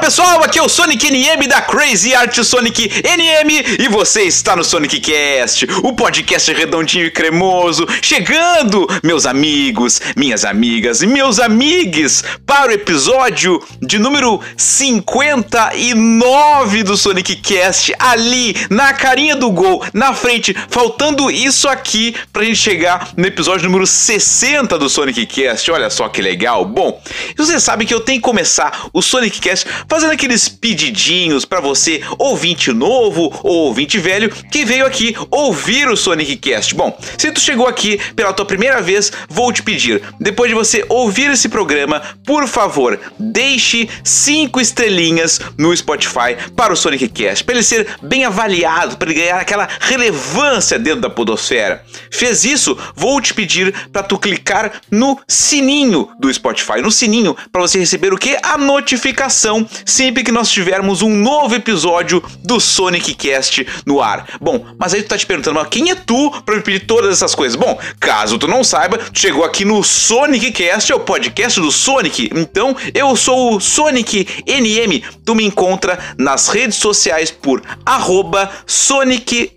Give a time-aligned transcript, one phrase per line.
[0.00, 4.64] pessoal, aqui é o Sonic NM da Crazy Art Sonic NM e você está no
[4.64, 12.24] Sonic Cast, o podcast redondinho e cremoso, chegando, meus amigos, minhas amigas e meus amigues,
[12.46, 20.14] para o episódio de número 59 do Sonic Cast, ali na carinha do gol, na
[20.14, 25.70] frente, faltando isso aqui pra gente chegar no episódio número 60 do Sonic Cast.
[25.70, 26.64] Olha só que legal.
[26.64, 27.02] Bom,
[27.36, 32.00] você sabe que eu tenho que começar o Sonic Cast fazendo aqueles pedidinhos pra você,
[32.16, 36.76] ouvinte novo ou ouvinte velho, que veio aqui ouvir o Sonic Cast.
[36.76, 40.86] Bom, se tu chegou aqui pela tua primeira vez, vou te pedir, depois de você
[40.88, 47.56] ouvir esse programa, por favor, deixe cinco estrelinhas no Spotify para o Sonic Cast, para
[47.56, 51.84] ele ser bem avaliado, para ele ganhar aquela relevância dentro da podosfera.
[52.12, 52.78] Fez isso?
[52.94, 58.12] Vou te pedir para tu clicar no sininho do Spotify, no sininho para você receber
[58.12, 58.36] o que?
[58.40, 64.26] A notificação sempre que nós tivermos um novo episódio do Sonic Cast no ar.
[64.40, 67.10] Bom, mas aí tu tá te perguntando, mas quem é tu para me pedir todas
[67.10, 67.56] essas coisas?
[67.56, 71.70] Bom, caso tu não saiba, tu chegou aqui no Sonic Cast, é o podcast do
[71.70, 72.30] Sonic.
[72.34, 75.02] Então, eu sou o Sonic NM.
[75.24, 79.52] Tu me encontra nas redes sociais por arroba Sonic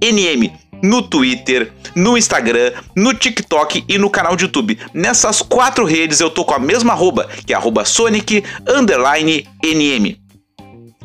[0.00, 4.78] NM no Twitter, no Instagram, no TikTok e no canal de YouTube.
[4.92, 8.44] Nessas quatro redes eu tô com a mesma arroba, que é arroba Sonic
[9.62, 10.28] NM.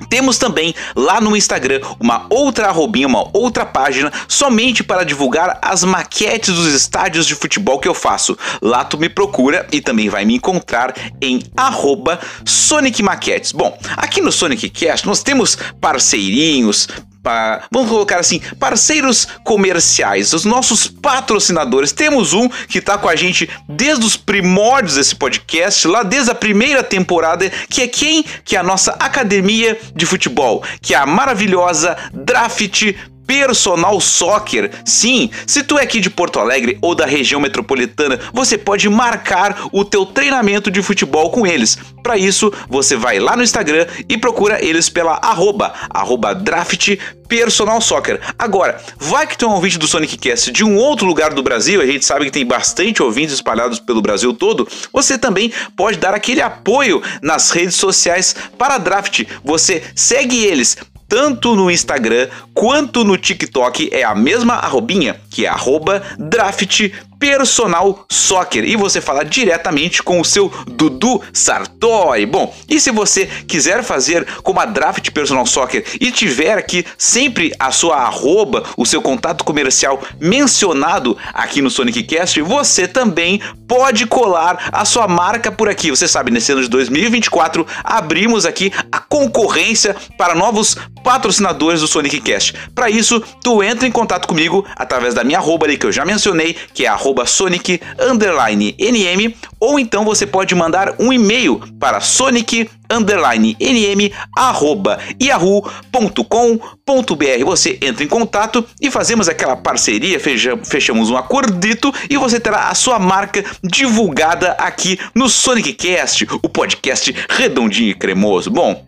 [0.10, 5.84] Temos também lá no Instagram uma outra arrobinha, uma outra página somente para divulgar as
[5.84, 8.38] maquetes dos estádios de futebol que eu faço.
[8.62, 13.52] Lá tu me procura e também vai me encontrar em arroba Sonic Maquetes.
[13.52, 16.88] Bom, aqui no Sonic Cast nós temos parceirinhos,
[17.24, 21.92] pa- vamos colocar assim, parceiros comerciais, os nossos patrocinadores.
[21.92, 26.36] Temos um que está com a gente desde os primórdios desse podcast, lá desde a
[26.36, 28.24] primeira temporada, que é quem?
[28.44, 32.94] Que é a nossa academia de futebol, que é a maravilhosa Draft
[33.26, 34.72] Personal Soccer.
[34.86, 39.68] Sim, se tu é aqui de Porto Alegre ou da região metropolitana, você pode marcar
[39.72, 41.78] o teu treinamento de futebol com eles.
[42.02, 46.98] Para isso, você vai lá no Instagram e procura eles pela arroba, arroba draft
[47.28, 48.20] personal soccer.
[48.38, 51.42] Agora, vai que tu é um ouvinte do Sonic Cast de um outro lugar do
[51.42, 55.98] Brasil, a gente sabe que tem bastante ouvintes espalhados pelo Brasil todo, você também pode
[55.98, 59.24] dar aquele apoio nas redes sociais para a Draft.
[59.44, 60.78] Você segue eles,
[61.14, 66.92] tanto no Instagram quanto no TikTok é a mesma arrobinha, que é arroba draft
[67.24, 68.66] personal soccer.
[68.66, 72.26] E você fala diretamente com o seu Dudu Sartori.
[72.26, 77.54] Bom, e se você quiser fazer como a Draft Personal Soccer e tiver aqui sempre
[77.58, 83.40] a sua arroba, o seu contato comercial mencionado aqui no Sonic Cast, você também
[83.70, 85.92] pode colar a sua marca por aqui.
[85.92, 92.20] Você sabe, nesse ano de 2024 abrimos aqui a concorrência para novos patrocinadores do Sonic
[92.20, 92.54] Cast.
[92.76, 96.04] Para isso, tu entra em contato comigo através da minha arroba ali que eu já
[96.04, 102.02] mencionei, que é arroba Sonic underline NM, ou então você pode mandar um e-mail para
[102.02, 107.46] Sonic underline nm arroba yahoo.com.br.
[107.46, 112.70] Você entra em contato e fazemos aquela parceria, fecha- fechamos um acordito e você terá
[112.70, 118.50] a sua marca divulgada aqui no Sonic Cast, o podcast redondinho e cremoso.
[118.52, 118.86] Bom,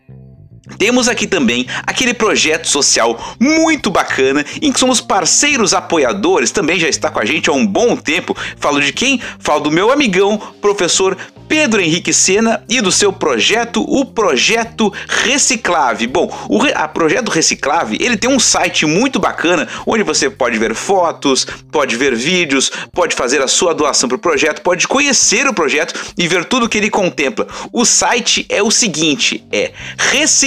[0.77, 6.88] temos aqui também aquele projeto social muito bacana em que somos parceiros apoiadores, também já
[6.88, 8.35] está com a gente há um bom tempo.
[8.57, 9.21] Falo de quem?
[9.39, 11.17] Falo do meu amigão, professor
[11.47, 16.07] Pedro Henrique Sena e do seu projeto, o Projeto Reciclave.
[16.07, 20.73] Bom, o a Projeto Reciclave, ele tem um site muito bacana onde você pode ver
[20.73, 25.53] fotos, pode ver vídeos, pode fazer a sua doação para o projeto, pode conhecer o
[25.53, 27.47] projeto e ver tudo que ele contempla.
[27.71, 29.71] O site é o seguinte, é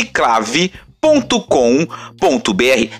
[0.09, 0.71] reciclave.com.br.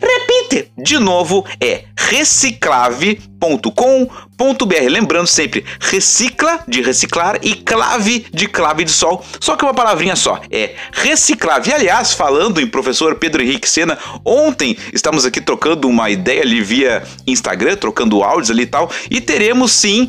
[0.01, 4.91] Repite de novo, é reciclave.com.br recicla.br.
[4.91, 9.25] Lembrando sempre, recicla de reciclar e clave de clave de sol.
[9.41, 11.73] Só que uma palavrinha só, é reciclave.
[11.73, 17.03] Aliás, falando em professor Pedro Henrique Sena, ontem estamos aqui trocando uma ideia ali via
[17.27, 20.09] Instagram, trocando áudios ali e tal, e teremos sim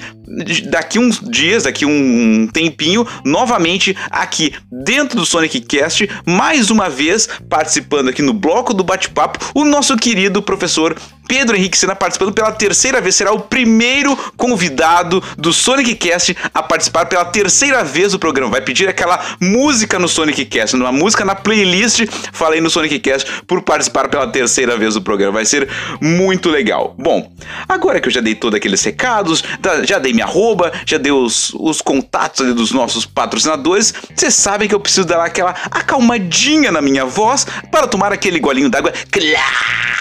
[0.70, 7.28] daqui uns dias, daqui um tempinho, novamente aqui dentro do Sonic Cast, mais uma vez
[7.50, 10.96] participando aqui no bloco do bate-papo, o nosso querido professor
[11.28, 16.64] Pedro Henrique Sena participando pela terceira vez, será o primeiro convidado do Sonic Cast a
[16.64, 18.52] participar pela terceira vez do programa.
[18.52, 23.30] Vai pedir aquela música no Sonic Cast, uma música na playlist, falei no Sonic Cast,
[23.46, 25.34] por participar pela terceira vez do programa.
[25.34, 25.68] Vai ser
[26.00, 26.96] muito legal.
[26.98, 27.30] Bom,
[27.68, 29.44] agora que eu já dei todos aqueles recados,
[29.84, 34.74] já dei minha arroba, já dei os, os contatos dos nossos patrocinadores, vocês sabem que
[34.74, 38.94] eu preciso dar aquela acalmadinha na minha voz para tomar aquele golinho d'água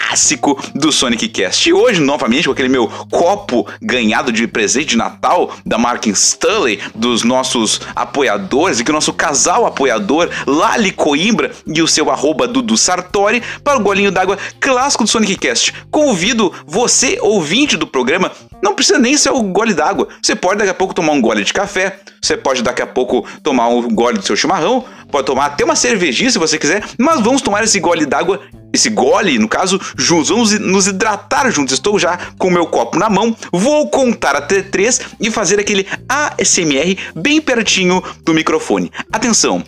[0.09, 1.69] clássico do Sonic Cast.
[1.69, 6.79] E hoje, novamente, com aquele meu copo ganhado de presente de Natal da marca Stanley,
[6.95, 12.47] dos nossos apoiadores, e que o nosso casal apoiador, Lali Coimbra e o seu arroba
[12.47, 15.73] Dudu Sartori, para o golinho d'água clássico do Sonic Cast.
[15.91, 20.07] Convido você, ouvinte do programa, não precisa nem ser o gole d'água.
[20.21, 23.25] Você pode daqui a pouco tomar um gole de café, você pode daqui a pouco
[23.41, 27.21] tomar um gole do seu chimarrão, pode tomar até uma cervejinha se você quiser, mas
[27.21, 28.41] vamos tomar esse gole d'água,
[28.73, 31.73] esse gole, no caso, juntos, vamos nos hidratar juntos.
[31.73, 35.87] Estou já com o meu copo na mão, vou contar até três e fazer aquele
[36.07, 38.91] ASMR bem pertinho do microfone.
[39.11, 39.63] Atenção!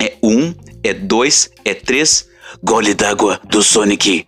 [0.00, 2.26] É um, é dois, é três,
[2.62, 4.24] gole d'água do Sonic.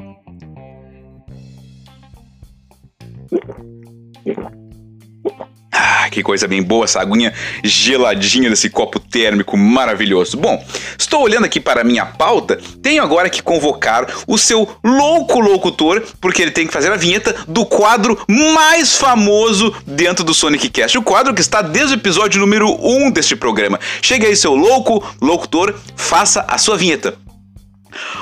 [5.74, 7.32] Ah, que coisa bem boa essa aguinha
[7.64, 10.36] geladinha desse copo térmico maravilhoso.
[10.36, 10.62] Bom,
[10.98, 16.02] estou olhando aqui para a minha pauta, tenho agora que convocar o seu louco locutor,
[16.20, 20.98] porque ele tem que fazer a vinheta do quadro mais famoso dentro do Sonic Cast,
[20.98, 23.80] o quadro que está desde o episódio número 1 deste programa.
[24.02, 27.16] Chega aí, seu louco locutor, faça a sua vinheta.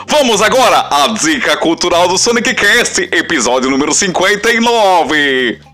[0.07, 5.70] Vamos agora à dica cultural do Sonic Cast, episódio número 59.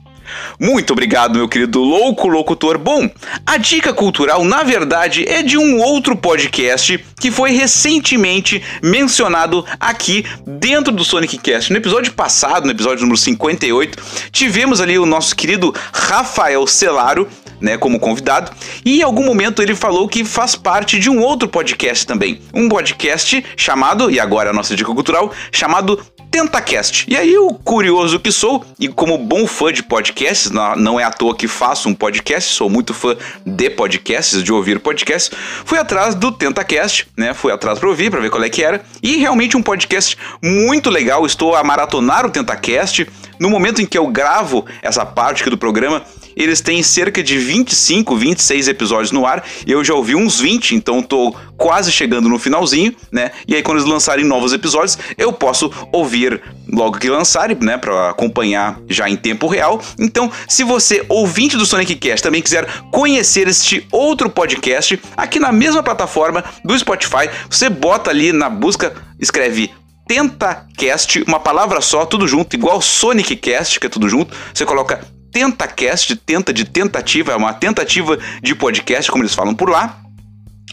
[0.58, 2.78] Muito obrigado, meu querido louco locutor.
[2.78, 3.08] Bom,
[3.46, 10.24] a dica cultural, na verdade, é de um outro podcast que foi recentemente mencionado aqui
[10.46, 11.70] dentro do Sonic Cast.
[11.70, 17.28] No episódio passado, no episódio número 58, tivemos ali o nosso querido Rafael Celaro,
[17.60, 18.50] né, como convidado,
[18.84, 22.40] e em algum momento ele falou que faz parte de um outro podcast também.
[22.52, 26.00] Um podcast chamado, e agora a nossa dica cultural, chamado
[26.36, 27.06] TentaCast.
[27.08, 31.10] E aí, o curioso que sou, e como bom fã de podcasts, não é à
[31.10, 35.34] toa que faço um podcast, sou muito fã de podcasts, de ouvir podcasts,
[35.64, 37.32] fui atrás do TentaCast, né?
[37.32, 38.84] Fui atrás para ouvir, para ver qual é que era.
[39.02, 41.24] E realmente um podcast muito legal.
[41.24, 43.06] Estou a maratonar o TentaCast.
[43.38, 46.02] No momento em que eu gravo essa parte aqui do programa,
[46.36, 49.42] eles têm cerca de 25, 26 episódios no ar.
[49.66, 53.30] Eu já ouvi uns 20, então tô quase chegando no finalzinho, né?
[53.48, 58.10] E aí quando eles lançarem novos episódios, eu posso ouvir logo que lançarem, né, para
[58.10, 59.80] acompanhar já em tempo real.
[59.98, 65.52] Então, se você ouvinte do Sonic Cast também quiser conhecer este outro podcast, aqui na
[65.52, 69.70] mesma plataforma do Spotify, você bota ali na busca, escreve
[70.06, 74.34] TentaCast, uma palavra só, tudo junto, igual Sonic Cast, que é tudo junto.
[74.54, 79.68] Você coloca TentaCast, tenta de tentativa, é uma tentativa de podcast, como eles falam por
[79.68, 80.00] lá.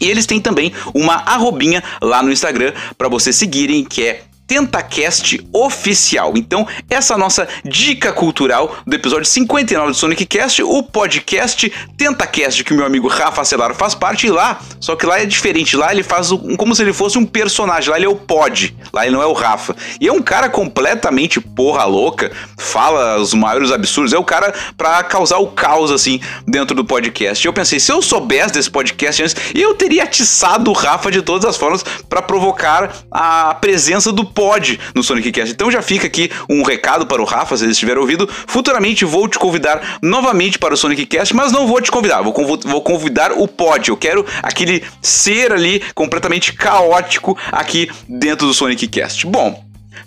[0.00, 5.46] E eles têm também uma arrobinha lá no Instagram para vocês seguirem, que é TentaCast
[5.52, 6.34] oficial.
[6.36, 12.72] Então, essa nossa dica cultural do episódio 59 do Sonic Cast, o podcast TentaCast que
[12.72, 15.92] o meu amigo Rafa Celaro faz parte e lá, só que lá é diferente, lá
[15.92, 19.06] ele faz um, como se ele fosse um personagem, lá ele é o Pod, lá
[19.06, 19.74] ele não é o Rafa.
[20.00, 25.02] E é um cara completamente porra louca, fala os maiores absurdos, é o cara para
[25.04, 27.46] causar o caos assim dentro do podcast.
[27.46, 31.22] E eu pensei, se eu soubesse desse podcast antes, eu teria atiçado o Rafa de
[31.22, 35.52] todas as formas para provocar a presença do pode no Sonic Cast.
[35.52, 38.28] Então já fica aqui um recado para o Rafa, se ele estiver ouvindo.
[38.46, 42.34] Futuramente vou te convidar novamente para o Sonic Cast, mas não vou te convidar, vou,
[42.34, 43.88] vou convidar o Pod.
[43.88, 49.26] Eu quero aquele ser ali completamente caótico aqui dentro do Sonic Cast.
[49.26, 49.63] Bom,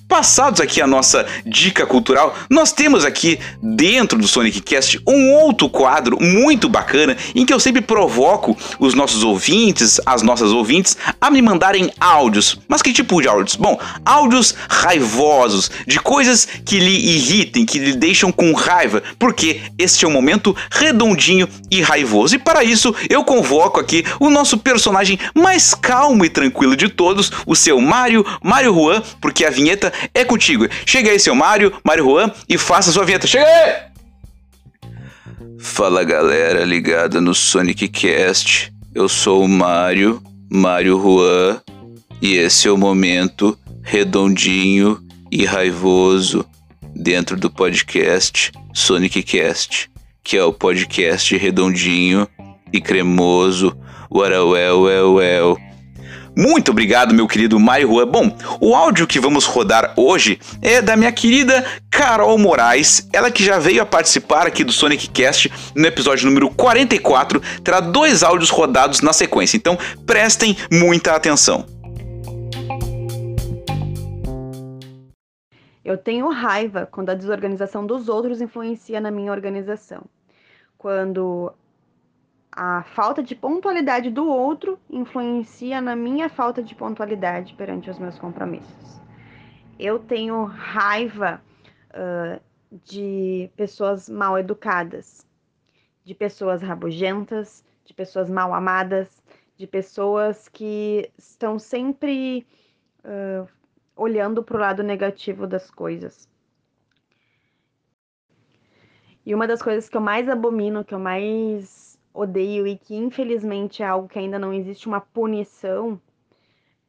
[0.07, 5.69] passados aqui a nossa dica cultural, nós temos aqui dentro do Sonic Cast um outro
[5.69, 11.29] quadro muito bacana em que eu sempre provoco os nossos ouvintes, as nossas ouvintes, a
[11.29, 12.57] me mandarem áudios.
[12.67, 13.55] Mas que tipo de áudios?
[13.55, 20.05] Bom, áudios raivosos, de coisas que lhe irritem, que lhe deixam com raiva, porque este
[20.05, 22.35] é um momento redondinho e raivoso.
[22.35, 27.31] E para isso, eu convoco aqui o nosso personagem mais calmo e tranquilo de todos,
[27.45, 30.67] o seu Mário, Mário Juan, porque a vinheta é contigo.
[30.85, 33.27] Chega aí, seu Mário, Mário Juan, e faça a sua vinheta.
[33.27, 33.87] Chega aí!
[35.59, 38.71] Fala galera ligada no Sonic Cast.
[38.93, 41.61] Eu sou o Mário, Mário Juan,
[42.21, 44.99] e esse é o momento redondinho
[45.31, 46.45] e raivoso
[46.95, 49.89] dentro do podcast Sonic Cast,
[50.23, 52.27] que é o podcast redondinho
[52.71, 53.75] e cremoso.
[54.09, 55.66] Well, well, well, well
[56.37, 58.05] muito obrigado, meu querido Mário Juan.
[58.05, 63.43] Bom, o áudio que vamos rodar hoje é da minha querida Carol Moraes, ela que
[63.43, 68.51] já veio a participar aqui do Sonic Cast no episódio número 44, terá dois áudios
[68.51, 69.75] rodados na sequência, então
[70.05, 71.65] prestem muita atenção.
[75.83, 80.03] Eu tenho raiva quando a desorganização dos outros influencia na minha organização.
[80.77, 81.51] Quando
[82.59, 88.17] a falta de pontualidade do outro influencia na minha falta de pontualidade perante os meus
[88.17, 88.99] compromissos.
[89.77, 91.39] Eu tenho raiva
[91.91, 92.41] uh,
[92.83, 95.23] de pessoas mal educadas,
[96.03, 99.21] de pessoas rabugentas, de pessoas mal amadas,
[99.55, 102.43] de pessoas que estão sempre
[103.05, 103.47] uh,
[103.95, 106.27] olhando para o lado negativo das coisas.
[109.23, 111.86] E uma das coisas que eu mais abomino, que eu mais
[112.17, 116.01] odeio e que infelizmente é algo que ainda não existe uma punição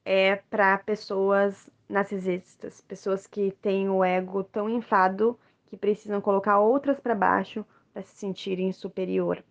[0.05, 6.99] é para pessoas narcisistas, pessoas que têm o ego tão inflado que precisam colocar outras
[6.99, 9.45] para baixo para se sentirem superior.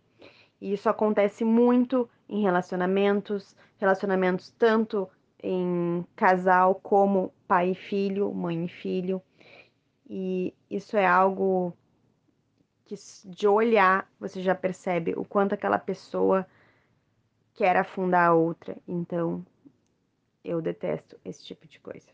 [0.59, 5.07] E isso acontece muito em relacionamentos, relacionamentos tanto
[5.43, 9.21] em casal como pai e filho, mãe e filho.
[10.09, 11.71] E isso é algo
[12.87, 16.47] que de olhar você já percebe o quanto aquela pessoa
[17.53, 18.77] quer afundar a outra.
[18.87, 19.45] Então,
[20.43, 22.07] eu detesto esse tipo de coisa.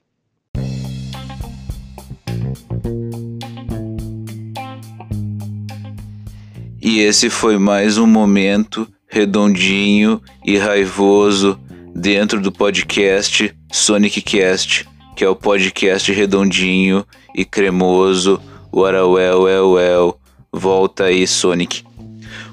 [6.82, 11.60] E esse foi mais um momento redondinho e raivoso
[11.96, 18.42] dentro do podcast Sonic Cast, que é o podcast redondinho e cremoso.
[18.72, 20.23] What a well, well, well
[20.54, 21.84] Volta aí, Sonic.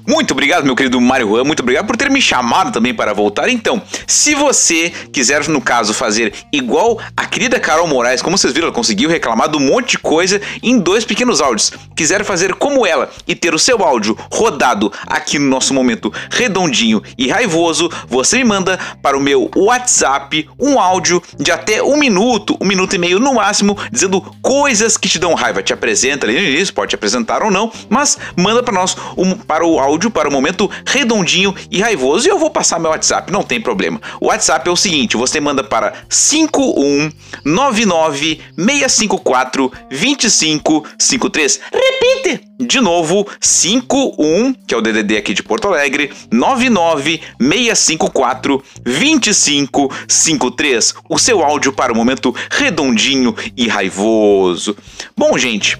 [0.07, 1.43] Muito obrigado, meu querido Mario Juan.
[1.43, 3.49] Muito obrigado por ter me chamado também para voltar.
[3.49, 8.67] Então, se você quiser, no caso, fazer igual a querida Carol Moraes, como vocês viram,
[8.67, 11.71] ela conseguiu reclamar de um monte de coisa em dois pequenos áudios.
[11.95, 17.01] Quiser fazer como ela e ter o seu áudio rodado aqui no nosso momento redondinho
[17.17, 22.57] e raivoso, você me manda para o meu WhatsApp um áudio de até um minuto,
[22.59, 25.61] um minuto e meio no máximo, dizendo coisas que te dão raiva.
[25.61, 29.33] Te apresenta ali no início, pode te apresentar ou não, mas manda para nós um,
[29.33, 32.91] para o áudio áudio para o momento redondinho e raivoso e eu vou passar meu
[32.91, 33.99] WhatsApp, não tem problema.
[34.19, 41.59] O WhatsApp é o seguinte, você manda para 5199 654 2553.
[41.71, 42.47] Repite!
[42.59, 50.93] De novo, 51, que é o DDD aqui de Porto Alegre, 99 654 2553.
[51.09, 54.77] O seu áudio para o momento redondinho e raivoso.
[55.17, 55.79] Bom, gente,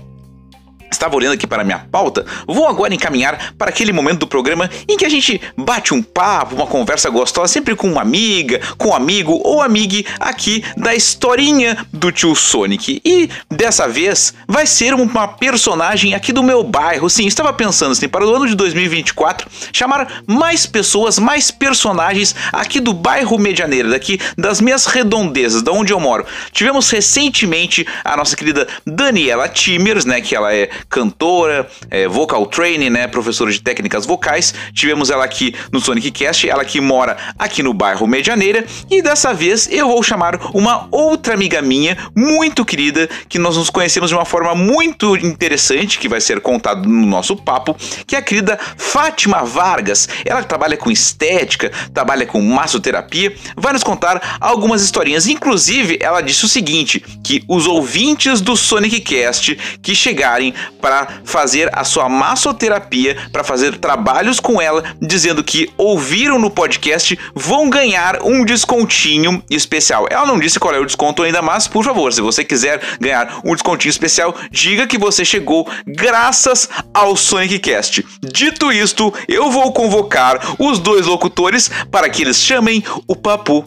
[0.91, 4.97] estava olhando aqui para minha pauta, vou agora encaminhar para aquele momento do programa em
[4.97, 8.95] que a gente bate um papo, uma conversa gostosa, sempre com uma amiga, com um
[8.95, 13.01] amigo ou amigue aqui da historinha do tio Sonic.
[13.05, 17.09] E dessa vez vai ser uma personagem aqui do meu bairro.
[17.09, 22.79] Sim, estava pensando assim, para o ano de 2024, chamar mais pessoas, mais personagens aqui
[22.79, 26.25] do bairro Medianeira, daqui das minhas redondezas, da onde eu moro.
[26.51, 32.89] Tivemos recentemente a nossa querida Daniela Timers, né, que ela é cantora, é, vocal training,
[32.89, 34.53] né, professora de técnicas vocais.
[34.73, 38.65] Tivemos ela aqui no Sonic Cast, ela que mora aqui no bairro Medianeira.
[38.89, 43.69] E dessa vez eu vou chamar uma outra amiga minha, muito querida, que nós nos
[43.69, 48.19] conhecemos de uma forma muito interessante, que vai ser contado no nosso papo, que é
[48.19, 50.07] a querida Fátima Vargas.
[50.25, 55.27] Ela trabalha com estética, trabalha com massoterapia, vai nos contar algumas historinhas.
[55.27, 61.69] Inclusive, ela disse o seguinte: que os ouvintes do Sonic Cast que chegarem para fazer
[61.73, 68.21] a sua massoterapia, para fazer trabalhos com ela, dizendo que ouviram no podcast vão ganhar
[68.23, 70.07] um descontinho especial.
[70.09, 73.41] Ela não disse qual é o desconto ainda, mas por favor, se você quiser ganhar
[73.43, 78.05] um descontinho especial, diga que você chegou graças ao Sonic Cast.
[78.23, 83.65] Dito isto, eu vou convocar os dois locutores para que eles chamem o papo.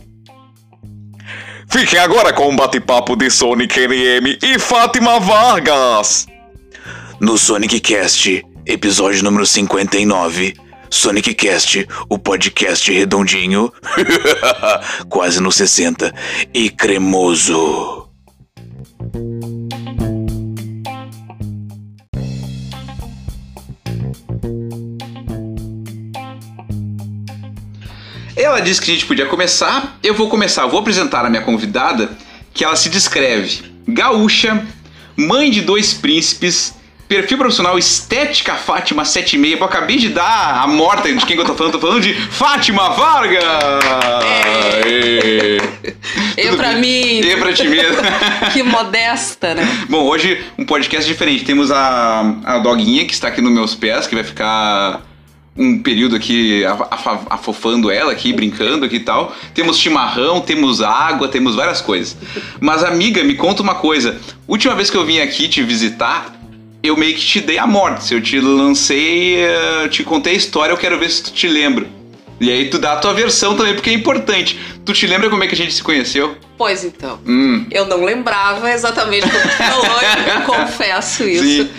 [1.69, 6.27] Fiquem agora com o bate-papo de Sonic NM e Fátima Vargas.
[7.21, 10.55] No Sonic Cast, episódio número 59.
[10.91, 13.73] Sonic Cast, o podcast redondinho,
[15.09, 16.13] quase no 60
[16.53, 18.09] e cremoso.
[28.37, 29.99] Ela disse que a gente podia começar.
[30.03, 30.67] Eu vou começar.
[30.67, 32.11] Vou apresentar a minha convidada,
[32.53, 34.67] que ela se descreve gaúcha,
[35.17, 36.75] mãe de dois príncipes,
[37.15, 39.61] perfil profissional estética Fátima 76.
[39.61, 41.73] Eu acabei de dar a morta de quem que eu tô falando.
[41.75, 43.45] Tô falando de Fátima Vargas!
[44.85, 45.59] Ê.
[46.37, 46.81] Eu Tudo pra bem?
[46.81, 47.21] mim.
[47.21, 47.99] Eu pra ti mesmo.
[48.53, 49.87] que modesta, né?
[49.89, 51.45] Bom, hoje um podcast diferente.
[51.45, 55.01] Temos a, a doguinha que está aqui nos meus pés, que vai ficar
[55.57, 56.65] um período aqui
[57.31, 59.33] afofando ela aqui, brincando aqui e tal.
[59.55, 62.17] Temos chimarrão, temos água, temos várias coisas.
[62.61, 64.21] Mas amiga, me conta uma coisa.
[64.49, 66.35] Última vez que eu vim aqui te visitar,
[66.85, 68.13] eu meio que te dei a morte.
[68.15, 71.87] Eu te lancei, eh, te contei a história, eu quero ver se tu te lembra.
[72.41, 74.59] E aí tu dá a tua versão também, porque é importante.
[74.85, 76.37] Tu te lembra como é que a gente se conheceu?
[76.59, 77.19] Pois então.
[77.27, 79.87] Hum, Eu não lembrava exatamente como tu falou,
[80.35, 81.43] eu confesso isso.
[81.45, 81.71] sim.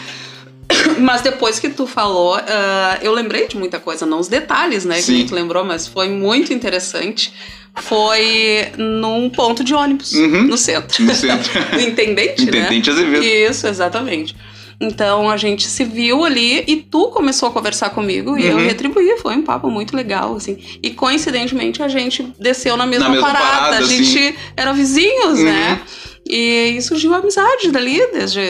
[1.00, 5.00] Mas depois que tu falou, ah, eu lembrei de muita coisa, não os detalhes, né,
[5.00, 5.18] Sim.
[5.20, 7.32] que tu lembrou, mas foi muito interessante.
[7.76, 10.44] Foi num ponto de ônibus, Uhum.
[10.44, 11.04] no centro.
[11.04, 11.52] No centro.
[11.74, 12.60] no Intendente, né?
[12.60, 13.24] Intendente Azevedo.
[13.24, 14.36] Isso, exatamente.
[14.80, 18.66] Então a gente se viu ali e tu começou a conversar comigo e eu Uhum.
[18.66, 19.18] retribuí.
[19.18, 20.58] Foi um papo muito legal, assim.
[20.84, 23.46] E coincidentemente a gente desceu na mesma, Na mesma parada.
[23.46, 24.04] parada, a assim.
[24.04, 25.46] gente era vizinhos, Uhum.
[25.46, 25.82] né?
[26.28, 28.42] E surgiu a amizade dali desde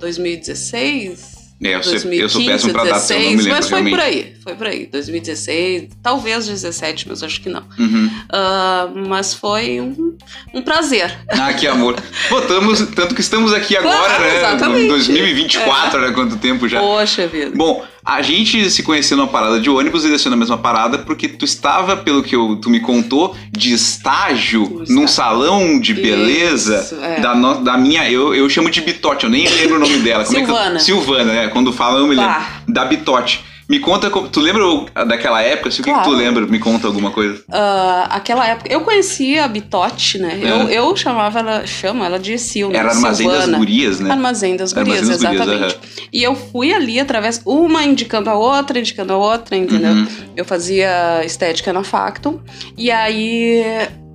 [0.00, 1.33] 2016.
[1.64, 3.80] É, eu, sou- 2015, eu sou péssimo pra datas, eu não me lembro mas foi
[3.82, 3.94] realmente.
[3.94, 7.64] por aí, foi por aí, 2016, talvez 17, mas acho que não.
[7.78, 8.10] Uhum.
[8.30, 10.16] Ah, mas foi um,
[10.52, 11.16] um prazer.
[11.30, 11.96] Ah, que amor.
[12.28, 14.36] Pô, tamo- tanto que estamos aqui agora, Claro, né?
[14.38, 14.84] exatamente.
[14.84, 16.12] Em 2024, né?
[16.12, 16.80] Quanto tempo já.
[16.80, 17.50] Poxa vida.
[17.54, 21.26] Bom, a gente se conheceu numa parada de ônibus e desceu na mesma parada porque
[21.28, 26.96] tu estava, pelo que eu- tu me contou, de estágio num salão de beleza Isso,
[27.02, 27.20] é.
[27.20, 28.08] da, no- da minha.
[28.10, 30.24] Eu, eu chamo de Bitote, eu nem lembro o nome dela.
[30.24, 30.74] Como É que Silvana.
[30.76, 31.48] eu, Silvana, né?
[31.48, 32.30] Quando falam, eu me lembro.
[32.32, 32.62] Tá.
[32.68, 33.44] Da Bitote.
[33.68, 34.62] Me conta, como- tu lembra
[35.06, 35.70] daquela época?
[35.70, 36.18] Se o que, que tu Claro.
[36.18, 36.46] lembra?
[36.46, 37.42] Me conta alguma coisa.
[37.50, 40.38] Ah, aquela época, eu conhecia a Bitote, né?
[40.42, 40.50] É.
[40.50, 42.78] Eu, eu chamava ela, chamo ela de Sil, né?
[42.78, 43.58] Era Armazém das Silvana.
[43.58, 44.10] Gurias, né?
[44.10, 46.06] Armazém das Gurias, Armazém das Gurias, exatamente.
[46.12, 49.92] E eu fui ali através, uma indicando a outra, indicando a outra, entendeu?
[49.92, 50.06] Uhum.
[50.36, 52.40] Eu fazia estética na Factum,
[52.76, 53.62] e aí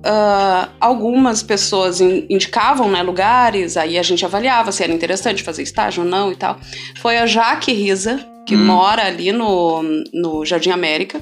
[0.04, 5.62] ah, algumas pessoas in- indicavam né, lugares, aí a gente avaliava se era interessante fazer
[5.62, 6.58] estágio ou não e tal.
[7.02, 8.64] Foi a Jaque Risa, que Hum.
[8.64, 11.20] mora ali no, no Jardim América,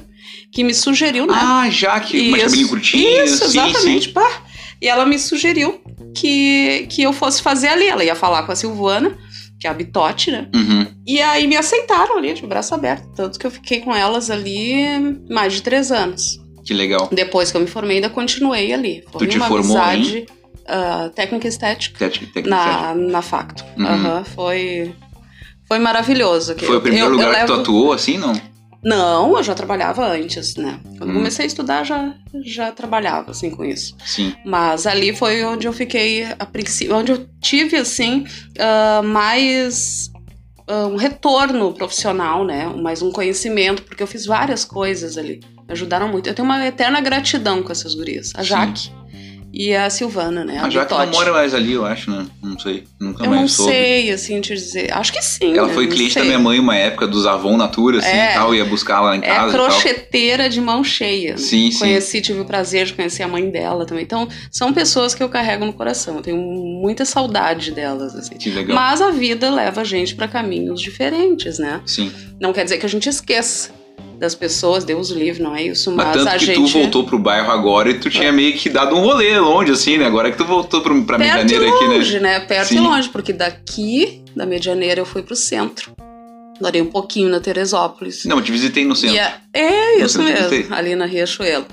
[0.51, 1.33] que me sugeriu, né?
[1.35, 3.23] Ah, já que mais cabelinho curtinho.
[3.25, 4.05] Isso, sim, exatamente.
[4.07, 4.13] sim.
[4.13, 4.43] Pá.
[4.81, 5.81] E ela me sugeriu
[6.15, 7.85] que, que eu fosse fazer ali.
[7.87, 9.17] Ela ia falar com a Silvana,
[9.59, 10.47] que é a Bitote, né?
[10.55, 10.87] Uhum.
[11.05, 13.07] E aí me aceitaram ali, de braço aberto.
[13.15, 14.77] Tanto que eu fiquei com elas ali
[15.29, 16.39] mais de três anos.
[16.65, 17.09] Que legal.
[17.11, 19.03] Depois que eu me formei, ainda continuei ali.
[19.11, 20.25] Foi Tu te uma formou amizade
[20.67, 23.65] ah, técnica estética Técnica, técnica, na, na Facto.
[23.77, 23.85] Uhum.
[23.85, 24.93] Aham, foi,
[25.69, 26.55] foi maravilhoso.
[26.55, 28.33] que Foi o primeiro eu- eu lugar que tu levo- atuou assim, não?
[28.83, 30.79] Não, eu já trabalhava antes, né?
[30.97, 31.15] Quando Hum.
[31.15, 32.13] comecei a estudar, já,
[32.45, 33.93] já trabalhava, assim, com isso.
[34.05, 34.33] Sim.
[34.45, 38.25] Mas ali foi onde eu fiquei, a princípio, onde eu tive, assim,
[38.57, 40.09] ah, mais
[40.67, 42.67] ah, um retorno profissional, né?
[42.81, 45.41] Mais um conhecimento, porque eu fiz várias coisas ali.
[45.67, 46.27] Me ajudaram muito.
[46.29, 48.31] Eu tenho uma eterna gratidão com essas gurias.
[48.35, 48.49] A Sim.
[49.51, 50.59] E a Silvana, né?
[50.59, 52.25] A Jaque não mora mais ali, eu acho, né?
[52.41, 52.83] Não sei.
[52.99, 53.71] Nunca Eu mais não soube.
[53.71, 54.93] sei, assim, te dizer.
[54.93, 55.57] Acho que sim.
[55.57, 55.73] Ela né?
[55.73, 58.31] foi cliente da minha mãe uma época dos Avon Natura, assim, É.
[58.31, 59.65] e tal, ia buscar lá em É casa e tal.
[59.67, 61.31] crocheteira de mão cheia.
[61.31, 61.37] né?
[61.37, 61.79] Sim, sim.
[61.79, 64.03] Conheci, tive o prazer de conhecer a mãe dela também.
[64.03, 66.17] Então, são pessoas que eu carrego no coração.
[66.17, 68.35] Eu tenho muita saudade delas, assim.
[68.37, 68.75] Que legal.
[68.75, 71.81] Mas a vida leva a gente para caminhos diferentes, né?
[71.85, 72.11] Sim.
[72.39, 73.71] Não quer dizer que a gente esqueça
[74.19, 75.89] das pessoas, Deus livre, não é isso.
[75.91, 76.55] Mas, Mas, tanto a que gente.
[76.55, 79.97] tu voltou pro bairro agora e tu tinha meio que dado um rolê longe, assim,
[79.97, 80.05] né?
[80.05, 81.95] Agora que tu voltou pro, pra Perto e Medianeira aqui, né?
[81.95, 82.39] longe, né?
[82.41, 82.75] Perto Sim.
[82.75, 85.93] e longe, porque daqui, da Medianeira, eu fui pro centro.
[86.61, 88.25] Morei um pouquinho na Teresópolis.
[88.25, 89.15] Não, eu te visitei no centro.
[89.15, 91.65] E a- é isso mesmo, ali na Riachuelo.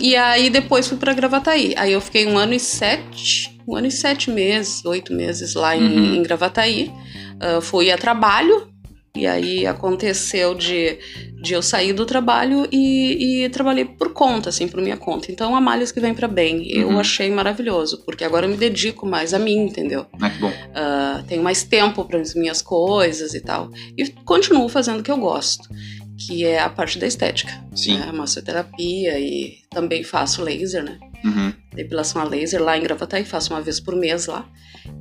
[0.00, 1.74] E aí depois fui pra Gravataí.
[1.76, 5.76] Aí eu fiquei um ano e sete, um ano e sete meses, oito meses lá
[5.76, 6.14] em, Uhum.
[6.16, 6.90] em Gravataí.
[7.38, 8.68] Ah, fui a trabalho,
[9.14, 10.98] e aí aconteceu de,
[11.42, 15.30] de eu sair do trabalho e, e trabalhei por conta, assim, por minha conta.
[15.30, 16.66] Então, a Malhas que vem pra bem.
[16.70, 16.98] Eu Uhum.
[16.98, 20.06] achei maravilhoso, porque agora eu me dedico mais a mim, entendeu?
[20.20, 20.52] Ah, que bom.
[20.74, 23.70] Ah, tenho mais tempo para as minhas coisas e tal.
[23.98, 25.68] E continuo fazendo o que eu gosto,
[26.26, 27.52] que é a parte da estética.
[27.74, 27.98] Sim.
[27.98, 28.10] Né?
[28.12, 30.98] Massoterapia e também faço laser, né?
[31.24, 31.52] Uhum.
[31.74, 34.44] Depilação a laser lá em Gravataí, faço uma vez por mês lá.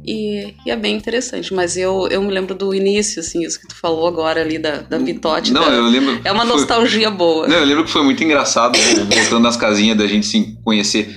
[0.06, 3.68] E, e é bem interessante, mas eu, eu me lembro do início, assim, isso que
[3.68, 5.52] tu falou agora ali da, da bitote.
[5.52, 6.22] Não, da- eu lembro.
[6.24, 7.48] É uma foi- nostalgia boa.
[7.48, 8.78] Não, eu lembro que foi muito engraçado,
[9.14, 11.16] voltando nas casinhas da gente se conhecer.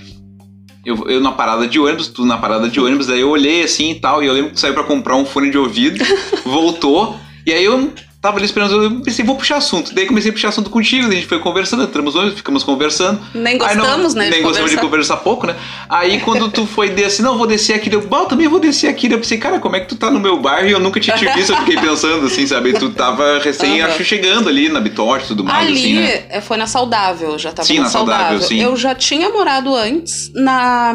[0.85, 3.93] Eu, eu na parada de ônibus, tu na parada de ônibus, daí eu olhei assim
[3.93, 6.05] e tal, e eu lembro que tu saiu pra comprar um fone de ouvido,
[6.45, 7.91] voltou, e aí eu
[8.25, 9.95] tava ali esperando, eu pensei, vou puxar assunto.
[9.95, 13.21] Daí comecei a puxar assunto contigo, a gente foi conversando, entramos ônibus, ficamos conversando.
[13.35, 14.31] Nem Aí não- gostamos, né?
[14.31, 15.15] Nem de gostamos de conversar.
[15.17, 15.55] conversar pouco, né?
[15.89, 19.09] Aí quando tu foi descer, não, vou descer aqui, eu, eu também vou descer aqui.
[19.09, 20.99] Daí Eu pensei, cara, como é que tu tá no meu bairro e eu nunca
[20.99, 21.53] tinha te visto?
[21.53, 22.73] Eu fiquei pensando assim, sabe?
[22.73, 23.93] Tu tava recém, Aham.
[23.93, 26.25] acho, chegando ali na Bitote e tudo mais, Ali assim, né?
[26.31, 28.63] é, foi na Saudável, já tava Sim, na, na Saudável, sim.
[28.63, 30.95] Eu já tinha morado antes na.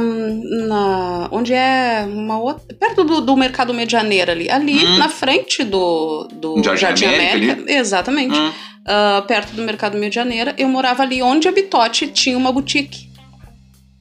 [0.67, 2.63] na onde é uma outra.
[2.79, 4.49] Perto do, do Mercado Medianeira ali.
[4.49, 4.97] Ali, Hum.
[4.97, 7.71] na frente do, do Jardim Jardim, América América.
[7.71, 8.37] Exatamente.
[8.37, 8.51] Hum.
[8.85, 10.55] Ah, perto do Mercado Medianeira.
[10.57, 13.09] Eu morava ali onde a Bitote tinha uma boutique.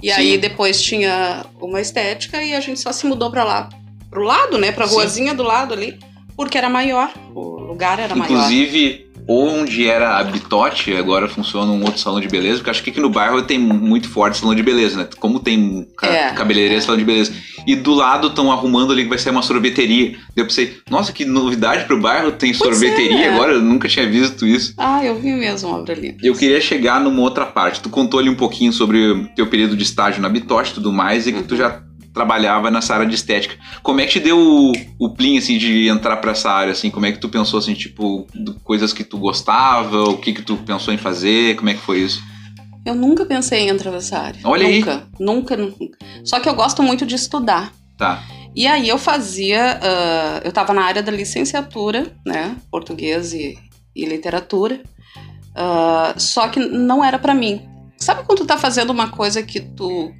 [0.02, 0.16] E Sim.
[0.16, 3.68] aí depois tinha uma estética e a gente só se mudou pra lá.
[4.08, 4.72] Pro lado, né?
[4.72, 4.94] Pra Sim.
[4.94, 5.98] ruazinha do lado ali.
[6.36, 7.12] Porque era maior.
[7.34, 8.30] O lugar era maior.
[8.30, 12.88] Inclusive, onde era a Bitote, agora funciona um outro salão de beleza, porque acho que
[12.90, 15.08] aqui no bairro tem muito forte salão de beleza, né?
[15.18, 17.32] Como tem ca É, cabeleireiro, salão de beleza.
[17.66, 20.12] E do lado estão arrumando ali que vai sair uma sorveteria.
[20.12, 23.34] Daí Eu pensei, nossa, que novidade pro bairro, tem Pois sorveteria é.
[23.34, 24.72] agora, eu nunca tinha visto isso.
[24.78, 26.16] Ah, eu vi mesmo obra ali.
[26.22, 27.80] Eu queria chegar numa outra parte.
[27.82, 30.90] Tu contou ali um pouquinho sobre o teu período de estágio na Bitote e tudo
[30.90, 31.58] mais, e que tu Uhum.
[31.58, 33.56] já trabalhava nessa área de estética.
[33.82, 36.90] Como é que te deu o, o plim, assim, de entrar pra essa área, assim?
[36.90, 38.26] Como é que tu pensou, assim, tipo,
[38.64, 42.00] coisas que tu gostava, o que que tu pensou em fazer, como é que foi
[42.00, 42.22] isso?
[42.84, 44.40] Eu nunca pensei em entrar nessa área.
[44.44, 44.78] Olha aí.
[44.78, 45.98] nunca, Nunca, nunca.
[46.24, 47.72] Só que eu gosto muito de estudar.
[47.96, 48.22] Tá.
[48.56, 49.78] E aí eu fazia.
[49.82, 52.56] ah, eu tava na área da licenciatura, né?
[52.70, 53.58] Português e,
[53.94, 54.80] e literatura.
[55.54, 57.68] Ah, só que não era pra mim.
[57.98, 60.12] Sabe quando tu tá fazendo uma coisa que tu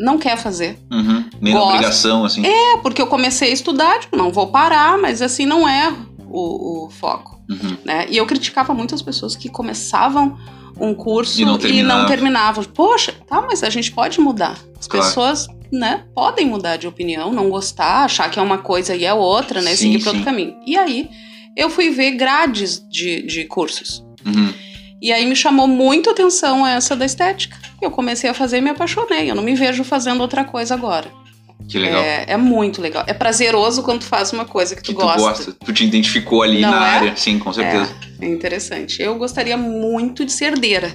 [0.00, 0.78] não quer fazer?
[0.90, 1.24] Uhum.
[1.40, 1.68] Nem Gosto.
[1.68, 2.44] obrigação, assim.
[2.46, 5.92] É, porque eu comecei a estudar, tipo, não vou parar, mas assim, não é
[6.28, 7.38] o, o foco.
[7.48, 7.76] Uhum.
[7.84, 8.06] né?
[8.08, 10.38] E eu criticava muito as pessoas que começavam
[10.80, 12.02] um curso E não e terminavam.
[12.02, 12.64] não terminavam.
[12.64, 14.56] Poxa, tá, mas a gente pode mudar.
[14.78, 15.04] As Claro.
[15.06, 19.12] pessoas, né, podem mudar de opinião, não gostar, achar que é uma coisa e é
[19.12, 19.72] outra, né?
[19.72, 20.54] Sim, seguir para outro caminho.
[20.66, 21.10] E aí
[21.56, 24.02] eu fui ver grades de, de cursos.
[24.24, 24.52] Uhum.
[25.00, 27.56] E aí me chamou muito a atenção essa da estética.
[27.80, 29.30] Eu comecei a fazer e me apaixonei.
[29.30, 31.10] Eu não me vejo fazendo outra coisa agora.
[31.68, 32.02] Que legal.
[32.02, 33.04] É, é muito legal.
[33.06, 35.20] É prazeroso quando tu faz uma coisa que tu, que tu gosta.
[35.20, 35.52] gosta.
[35.64, 36.90] Tu te identificou ali Não na é?
[36.90, 37.16] área.
[37.16, 37.94] Sim, com certeza.
[38.20, 39.00] É interessante.
[39.00, 40.92] Eu gostaria muito de ser herdeira.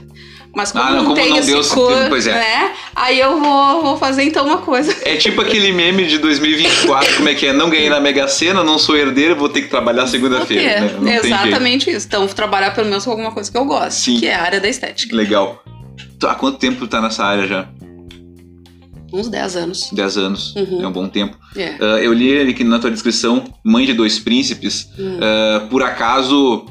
[0.56, 2.34] Mas como Ah, não, não, como tem não esse deu cor, tempo, pois é.
[2.34, 2.74] né?
[2.96, 4.96] Aí eu vou, vou fazer então uma coisa.
[5.02, 7.52] É tipo aquele meme de 2024, como é que é?
[7.54, 10.64] Não ganhei na Mega Sena, não sou herdeiro, vou ter que trabalhar segunda-feira.
[10.64, 11.20] É, né?
[11.20, 11.46] Tem jeito.
[11.46, 12.08] exatamente isso.
[12.08, 14.18] Então, trabalhar pelo menos com alguma coisa que eu gosto, Sim.
[14.20, 15.14] que é a área da estética.
[15.16, 15.62] Legal.
[16.20, 17.68] Tu- Há quanto tempo tu tá nessa área já?
[19.14, 19.90] Uns 10 anos.
[19.94, 20.56] 10 anos.
[20.56, 20.84] Uhum.
[20.84, 21.38] É um bom tempo.
[21.56, 21.76] É.
[21.80, 24.90] Ah, eu li aqui na tua descrição, mãe de dois príncipes.
[25.00, 25.20] Hum.
[25.22, 26.66] Ah, por acaso,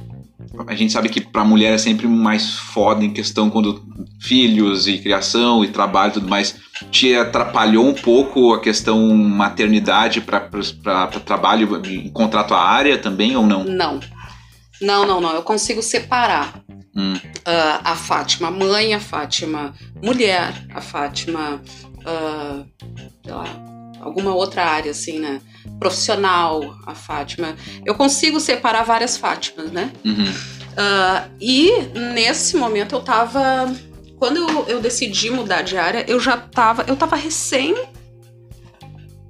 [0.67, 3.83] a gente sabe que pra mulher é sempre mais foda em questão quando
[4.21, 6.57] filhos e criação e trabalho e tudo mais.
[6.91, 10.49] Te atrapalhou um pouco a questão maternidade pra
[11.25, 13.65] trabalho, encontrar tua área também ou não?
[13.65, 14.01] Não.
[14.81, 15.35] Não, não, não.
[15.35, 16.65] Eu consigo separar
[16.97, 17.15] Hum.
[17.45, 21.61] ah, a Fátima mãe, a Fátima mulher, a Fátima,
[22.07, 22.65] ah,
[23.25, 23.45] sei lá,
[24.01, 25.41] alguma outra área assim, né?
[25.79, 27.57] Profissional, a Fátima.
[27.85, 29.91] Eu consigo separar várias Fátimas, né?
[30.05, 30.33] Uhum.
[30.77, 31.71] Ah, e
[32.15, 33.73] nesse momento eu tava.
[34.19, 36.85] Quando eu, eu decidi mudar de área, eu já tava.
[36.89, 37.75] Eu tava recém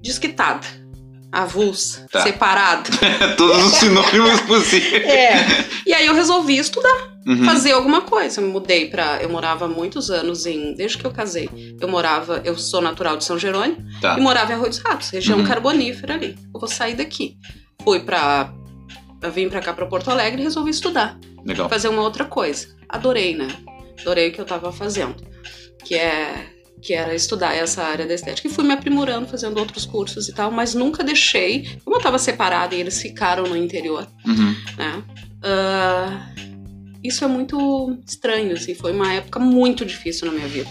[0.03, 0.67] desquitada.
[1.33, 2.23] Avulsa, Tá.
[2.23, 2.89] separada.
[3.37, 5.05] Todos os sinônimos possíveis.
[5.05, 5.35] É.
[5.85, 7.45] E aí eu resolvi estudar Uhum.
[7.45, 8.41] fazer alguma coisa.
[8.41, 9.23] Eu mudei pra.
[9.23, 10.75] Eu morava há muitos anos em.
[10.75, 11.49] Desde que eu casei.
[11.81, 12.43] Eu morava.
[12.45, 14.19] Eu sou natural de São Jerônimo Tá.
[14.19, 15.45] e morava em Arroio dos Ratos, região Uhum.
[15.47, 16.37] carbonífera ali.
[16.53, 17.37] Eu vou sair daqui.
[17.83, 18.53] Fui pra.
[19.23, 21.19] Eu vim pra cá, pra Porto Alegre e resolvi estudar.
[21.45, 21.69] Legal.
[21.69, 22.69] Fazer uma outra coisa.
[22.89, 23.49] Adorei, né?
[24.01, 25.15] Adorei o que eu tava fazendo.
[25.85, 26.47] Que é.
[26.83, 28.47] Que era estudar essa área da estética.
[28.47, 31.79] E fui me aprimorando, fazendo outros cursos e tal, mas nunca deixei.
[31.83, 34.55] Como eu tava separada e eles ficaram no interior, Uhum.
[34.77, 35.03] né?
[35.43, 36.27] Ah,
[37.05, 40.71] isso é muito estranho, assim, foi uma época muito difícil na minha vida.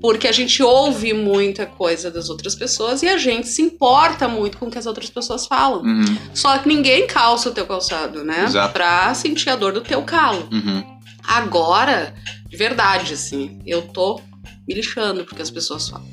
[0.00, 4.58] Porque a gente ouve muita coisa das outras pessoas e a gente se importa muito
[4.58, 5.82] com o que as outras pessoas falam.
[5.82, 8.44] Uhum, Só que ninguém calça o teu calçado, né?
[8.44, 8.72] Exato.
[8.72, 10.48] Pra sentir a dor do teu calo.
[10.50, 10.98] uhum.
[11.22, 12.14] Agora,
[12.48, 14.20] de verdade, assim, eu tô
[14.66, 16.06] me lixando porque as pessoas falam.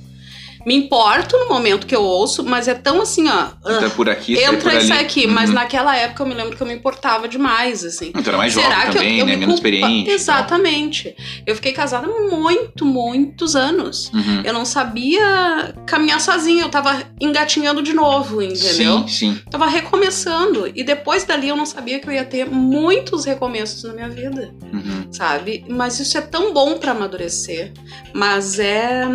[0.66, 3.48] Me importo no momento que eu ouço, mas é tão assim, ó.
[3.70, 4.88] Entra ah, por aqui, sai por entra e ali.
[4.88, 5.28] sai aqui.
[5.28, 5.56] Mas Uhum.
[5.56, 8.12] naquela época eu me lembro que eu me importava demais, assim.
[8.12, 9.24] Tu era mais jovem também, né?
[9.24, 10.06] me Menos culpa- experiente.
[10.06, 10.14] tal.
[10.16, 11.16] Exatamente.
[11.46, 14.12] Eu fiquei casada há muito, muitos anos.
[14.14, 14.42] Uhum.
[14.44, 19.00] Eu não sabia caminhar sozinha, eu tava engatinhando de novo, entendeu?
[19.00, 19.40] Sim, sim.
[19.50, 20.72] Tava recomeçando.
[20.76, 24.54] E depois dali eu não sabia que eu ia ter muitos recomeços na minha vida,
[24.74, 25.08] Uhum.
[25.12, 25.66] sabe?
[25.68, 27.74] Mas isso é tão bom pra amadurecer,
[28.14, 29.06] mas é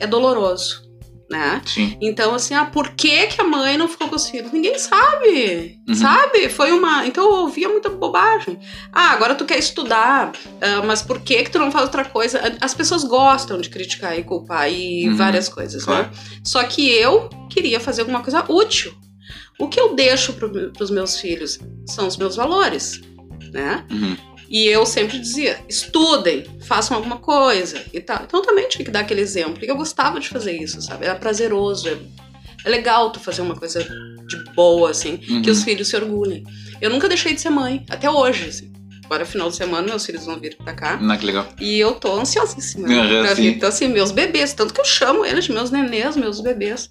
[0.00, 0.82] é doloroso,
[1.30, 1.62] né?
[1.64, 1.96] Sim.
[2.00, 4.50] Então, assim, ah, por que, que a mãe não ficou com os filhos?
[4.50, 5.94] Ninguém sabe, Uhum.
[5.94, 6.48] sabe?
[6.48, 7.06] Foi uma.
[7.06, 8.58] Então eu ouvia muita bobagem.
[8.92, 12.40] Ah, agora tu quer estudar, ah, mas por que, que tu não faz outra coisa?
[12.60, 16.06] As pessoas gostam de criticar e culpar e Uhum, várias coisas, claro.
[16.06, 16.10] né?
[16.44, 18.92] Só que eu queria fazer alguma coisa útil.
[19.58, 20.48] O que eu deixo para
[20.82, 23.00] os meus filhos são os meus valores,
[23.52, 23.84] né?
[23.90, 24.16] Uhum.
[24.50, 28.22] E eu sempre dizia: estudem, façam alguma coisa e tal.
[28.24, 29.64] Então também tinha que dar aquele exemplo.
[29.64, 31.04] E eu gostava de fazer isso, sabe?
[31.06, 31.88] Era prazeroso.
[31.88, 31.96] É,
[32.64, 33.82] é legal tu fazer uma coisa
[34.26, 35.42] de boa, assim, Uhum.
[35.42, 36.44] que os filhos se orgulhem.
[36.80, 38.72] Eu nunca deixei de ser mãe, até hoje, assim.
[39.04, 40.98] Agora, final de semana, meus filhos vão vir pra cá.
[41.02, 41.48] Ah, que legal.
[41.60, 43.42] E eu tô ansiosíssima Uhum, pra sim.
[43.42, 43.56] vir.
[43.56, 46.88] Então, assim, meus bebês, tanto que eu chamo eles de meus nenês, meus bebês.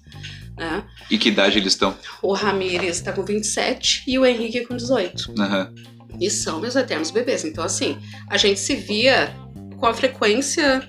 [0.58, 0.84] Né?
[1.10, 1.96] E que idade eles estão?
[2.22, 5.32] O Ramires tá com 27 e o Henrique com 18.
[5.38, 5.72] Aham.
[6.20, 7.44] E são meus eternos bebês.
[7.44, 9.34] Então, assim, a gente se via
[9.78, 10.82] com a frequência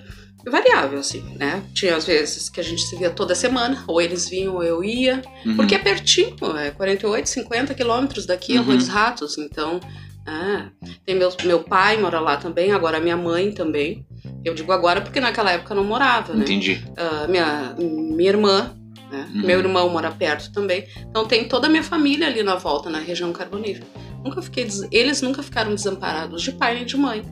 [0.44, 1.62] variável, assim, né?
[1.72, 4.82] Tinha às vezes que a gente se via toda semana, ou eles vinham ou eu
[4.82, 5.54] ia, Uhum.
[5.56, 8.64] porque é pertinho, é 48, 50 quilômetros daqui, Uhum.
[8.64, 9.78] Dos Ratos, então.
[10.26, 10.68] Ah,
[11.04, 14.04] tem meu, meu pai mora lá também, agora minha mãe também.
[14.44, 16.42] Eu digo agora porque naquela época eu não morava, né?
[16.44, 16.84] Entendi.
[16.96, 18.72] Ah, minha, minha irmã,
[19.10, 19.28] né?
[19.34, 19.42] Uhum.
[19.42, 20.86] meu irmão mora perto também.
[21.08, 23.86] Então tem toda a minha família ali na volta, na região carbonífera.
[24.24, 27.22] Nunca fiquei, eles nunca ficaram desamparados de pai nem de mãe.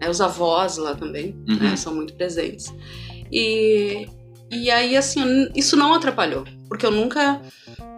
[0.00, 0.08] né?
[0.08, 1.56] Os avós lá também Uhum.
[1.56, 1.76] né?
[1.76, 2.72] são muito presentes.
[3.32, 4.08] E,
[4.50, 6.44] e aí, assim, isso não atrapalhou.
[6.68, 7.40] Porque eu nunca.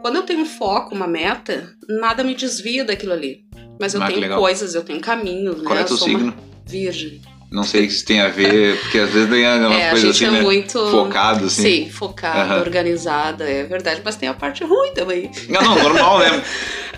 [0.02, 3.44] Quando eu tenho um foco, uma meta, nada me desvia daquilo ali.
[3.80, 5.80] Mas eu Ah, tenho coisas, eu tenho caminhos, Qual né?
[5.80, 6.34] é eu teu uma signo?
[6.66, 7.20] virgem.
[7.50, 10.24] Não sei se tem a ver, porque às vezes tem umas É, a coisas gente
[10.24, 10.42] assim, é né?
[10.42, 10.86] muito.
[10.90, 11.62] Focado, assim.
[11.62, 12.60] Sim, focada, Aham.
[12.60, 14.00] organizada, é verdade.
[14.04, 15.30] Mas tem a parte ruim também.
[15.48, 16.26] Não, não, normal, né?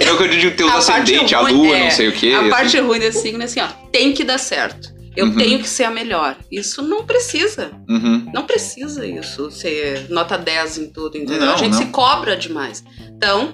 [0.00, 2.12] É o que eu digo, teu A parte ascendente, a lua, é, não sei o
[2.12, 2.32] quê.
[2.34, 2.50] A assim.
[2.50, 4.92] parte ruim desse signo é assim, ó, tem que dar certo.
[5.16, 5.36] Eu Uhum.
[5.36, 6.36] tenho que ser a melhor.
[6.50, 7.72] Isso não precisa.
[7.88, 8.30] Uhum.
[8.32, 11.46] Não precisa isso, ser nota 10 em tudo, entendeu?
[11.46, 11.78] Não, a gente não.
[11.78, 12.84] se cobra demais.
[13.16, 13.52] Então,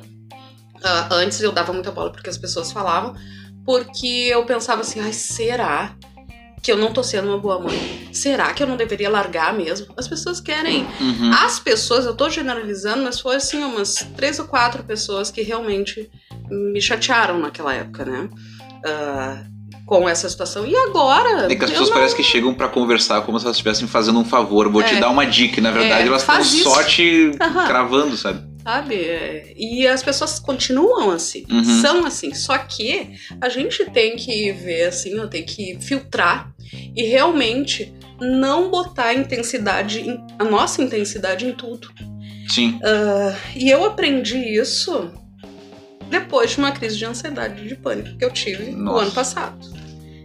[0.85, 3.15] ah, antes eu dava muita bola porque as pessoas falavam,
[3.65, 5.97] porque eu pensava assim, ai, será
[6.67, 8.09] que eu não tô sendo uma boa mãe?
[8.13, 9.87] Será que eu não deveria largar mesmo?
[9.97, 11.31] As pessoas querem Uhum.
[11.33, 16.11] as pessoas, eu tô generalizando, mas foi assim, umas três ou quatro pessoas que realmente
[16.51, 18.29] me chatearam naquela época, né?
[18.85, 19.45] Ah,
[19.87, 20.67] com essa situação.
[20.67, 21.53] E agora?
[21.53, 24.19] É que as pessoas não- parecem que chegam pra conversar como se elas estivessem fazendo
[24.19, 24.69] um favor.
[24.69, 24.99] Vou te É.
[25.01, 25.61] dar uma dica.
[25.61, 27.31] Na verdade É, elas estão só te
[27.69, 28.45] cravando, sabe?
[28.65, 28.97] Sabe?
[28.97, 31.63] É, E as pessoas continuam assim, Uhum.
[31.81, 32.35] são assim.
[32.35, 36.53] Só que a gente tem que ver assim, tem que filtrar
[36.95, 40.05] e realmente não botar a intensidade,
[40.39, 41.93] a nossa intensidade em tudo.
[42.49, 42.79] Sim.
[43.55, 45.11] E eu aprendi isso
[46.09, 49.05] depois de uma crise de ansiedade e de pânico que eu tive no Nossa.
[49.05, 49.59] ano passado.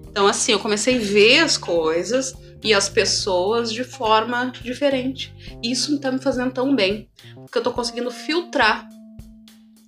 [0.09, 5.33] Então, assim, eu comecei a ver as coisas e as pessoas de forma diferente.
[5.63, 8.87] E isso tá me fazendo tão bem, porque eu tô conseguindo filtrar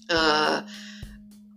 [0.10, 0.64] ah,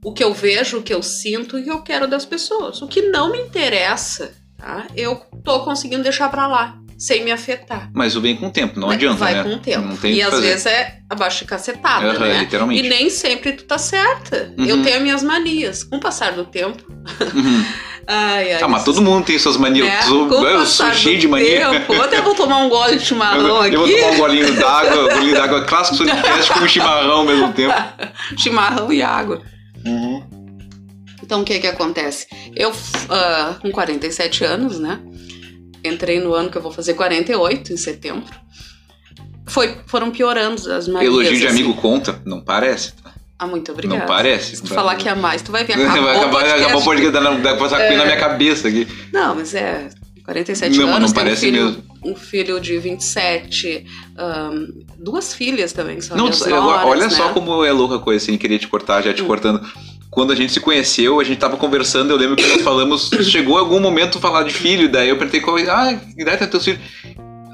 [0.05, 2.83] o que eu vejo, o que eu sinto e o que eu quero das pessoas.
[2.83, 4.87] O que não me interessa, tá?
[4.97, 7.91] Eu tô conseguindo deixar pra lá, sem me afetar.
[7.95, 9.43] Mas o vem com o tempo, não Vai- adianta, Vai né?
[9.43, 9.87] com o tempo.
[9.87, 10.47] Não tem o e às fazer.
[10.47, 12.39] vezes é abaixo de cacetada, Aham, né?
[12.41, 12.85] literalmente.
[12.85, 14.53] E nem sempre tu tá certa.
[14.59, 14.65] Uhum.
[14.65, 15.85] Eu tenho minhas manias.
[15.85, 16.83] Com o passar do tempo.
[16.91, 17.65] Uhum.
[18.09, 18.63] Ai, ai.
[18.63, 19.89] Ah, mas todo mundo tem suas manias.
[19.89, 19.99] né?
[20.07, 21.71] Eu o eu sou cheio de mania.
[21.71, 23.75] Tempo, eu até vou tomar um gole de chimarrão aqui.
[23.75, 27.53] eu vou tomar um golinho d'água, um golinho d'água clássico podcast com chimarrão ao mesmo
[27.53, 27.75] tempo.
[28.39, 29.43] Chimarrão e água.
[31.27, 32.29] Então, o que que acontece?
[32.55, 32.73] Eu,
[33.11, 35.01] ah, com 47 anos, né?
[35.85, 38.33] Entrei no ano que eu vou fazer 48, em setembro.
[39.49, 41.13] Foi, foram piorando as manias.
[41.13, 41.57] Elogio de assim.
[41.63, 42.23] amigo conta?
[42.25, 42.93] Não parece.
[43.03, 43.13] tá?
[43.39, 43.99] Ah, muito obrigada.
[44.01, 44.57] Não parece.
[44.57, 45.77] Se tu falar que é mais, tu vai ver.
[45.77, 46.63] Vai Acabou, acabar, o podcast.
[46.63, 47.97] acabou o podcast passar é.
[47.97, 48.87] na minha cabeça aqui.
[49.13, 49.89] Não, mas é
[50.25, 51.83] 47 Não, anos, não tem um parece filho, mesmo.
[52.05, 53.85] um filho de 27,
[54.17, 54.67] ahn,
[54.99, 57.11] duas filhas também, são Não, agora, noras, olha né?
[57.11, 59.27] só como é louca a coisa, sem querer te cortar, já te Hum.
[59.27, 59.61] cortando.
[60.17, 63.59] Quando a gente se conheceu, a gente tava conversando, eu lembro que nós falamos, chegou
[63.59, 66.81] algum momento falar de filho, daí eu perguntei qual ah, que idade tem teus filhos?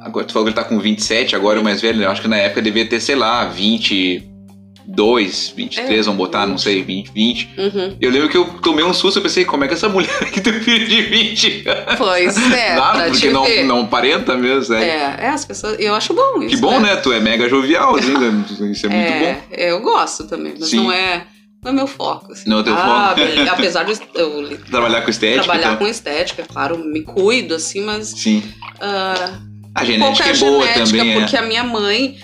[0.00, 2.28] Agora, tu falou que ele tá com 27, agora o mais velho, eu acho que
[2.28, 6.62] na época devia ter, sei lá, 22, 23, É, vamos botar, não 20.
[6.62, 7.48] sei, 20, 20.
[7.58, 7.96] Uhum.
[8.00, 10.40] Eu lembro que eu tomei um susto, eu pensei, como é que essa mulher aqui
[10.40, 11.64] tem filho de 20?
[11.98, 13.64] Pois é, Nada, pra porque não, ver.
[13.64, 14.88] não parenta mesmo, né?
[14.88, 15.80] É, é, as pessoas.
[15.80, 16.50] Eu acho bom isso.
[16.50, 16.94] Que bom, né?
[16.94, 18.44] Tu é mega jovial, assim, né?
[18.70, 19.36] Isso é muito bom.
[19.50, 20.76] É, eu gosto também, mas Sim.
[20.76, 21.26] não é,
[21.62, 22.32] não é meu foco.
[22.32, 22.50] assim.
[22.50, 23.20] Não é teu ah, foco.
[23.20, 25.44] bem, apesar de eu Trabalhar com estética.
[25.44, 25.78] trabalhar então.
[25.78, 28.42] com estética, claro, me cuido, assim, mas Sim.
[28.80, 29.38] ah,
[29.74, 31.38] A genética é boa genética, também, porque é.
[31.38, 32.18] a minha mãe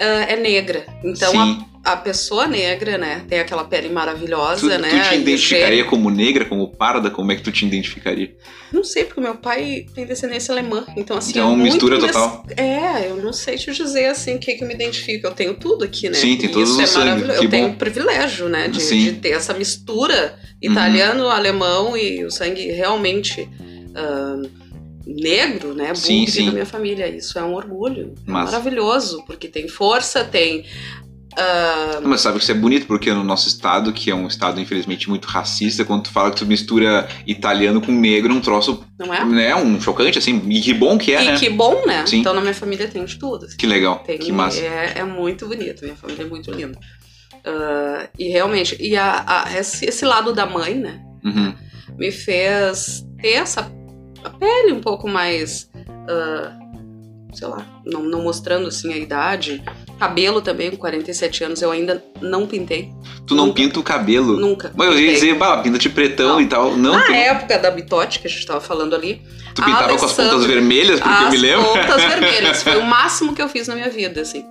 [0.00, 0.86] ah, é negra.
[1.04, 1.66] Então Sim.
[1.68, 4.88] a, a pessoa negra, né, tem aquela pele Tu, maravilhosa, né?
[4.88, 7.10] tu te identificaria como negra, como parda?
[7.10, 8.34] Como é que tu te identificaria?
[8.72, 10.84] Não sei, porque meu pai tem descendência alemã.
[10.96, 11.30] Então, assim.
[11.32, 12.46] Então, é muito mistura mes- total.
[12.56, 15.26] É, eu não sei te dizer assim o que, que eu me identifico.
[15.26, 16.14] Eu tenho tudo aqui, né?
[16.14, 17.38] Sim, tem E todos Isso é os sangue, maravilhoso.
[17.40, 18.68] que Eu tenho um privilégio, né?
[18.68, 23.48] De, de ter essa mistura italiano, alemão e o sangue realmente.
[23.94, 24.40] ah,
[25.06, 25.94] negro, né?
[25.94, 26.46] Sim, sim.
[26.46, 27.08] da minha família.
[27.08, 28.14] Isso é um orgulho.
[28.26, 28.52] É Massa.
[28.52, 30.64] maravilhoso, porque tem força, tem.
[31.36, 34.60] Ah, Mas sabe que isso é bonito, porque no nosso estado, que é um estado
[34.60, 38.84] infelizmente muito racista, quando tu fala que tu mistura italiano com negro, é um troço,
[38.98, 39.24] não é?
[39.24, 41.36] né, um chocante, assim, e que bom que é, e né?
[41.38, 42.04] que bom, né?
[42.06, 42.18] Sim.
[42.20, 43.46] Então na minha família tem de tudo.
[43.46, 43.56] assim.
[43.56, 44.60] Que legal, Tem, que massa.
[44.60, 46.78] É, é muito bonito, minha família é muito linda.
[47.44, 51.54] Ah, e realmente, e a, a- esse, esse lado da mãe, né, Uhum.
[51.96, 53.62] me fez ter essa
[54.38, 55.68] pele um pouco mais,
[56.08, 56.56] ah,
[57.32, 59.62] sei lá, não, não mostrando assim a idade.
[60.02, 62.90] Cabelo também, com 47 anos, eu ainda não pintei.
[63.24, 64.36] Tu não pinta o cabelo.
[64.36, 64.72] Nunca.
[64.76, 66.40] Mas eu ia dizer, bah, pinta de pretão Não.
[66.40, 66.76] e tal.
[66.76, 69.22] Não, Na tu, época da bitote, que a gente tava falando ali,
[69.54, 71.64] tu pintava com as pontas vermelhas, porque eu me as lembro.
[71.66, 72.62] pontas vermelhas.
[72.64, 74.44] Foi o máximo que eu fiz na minha vida, assim.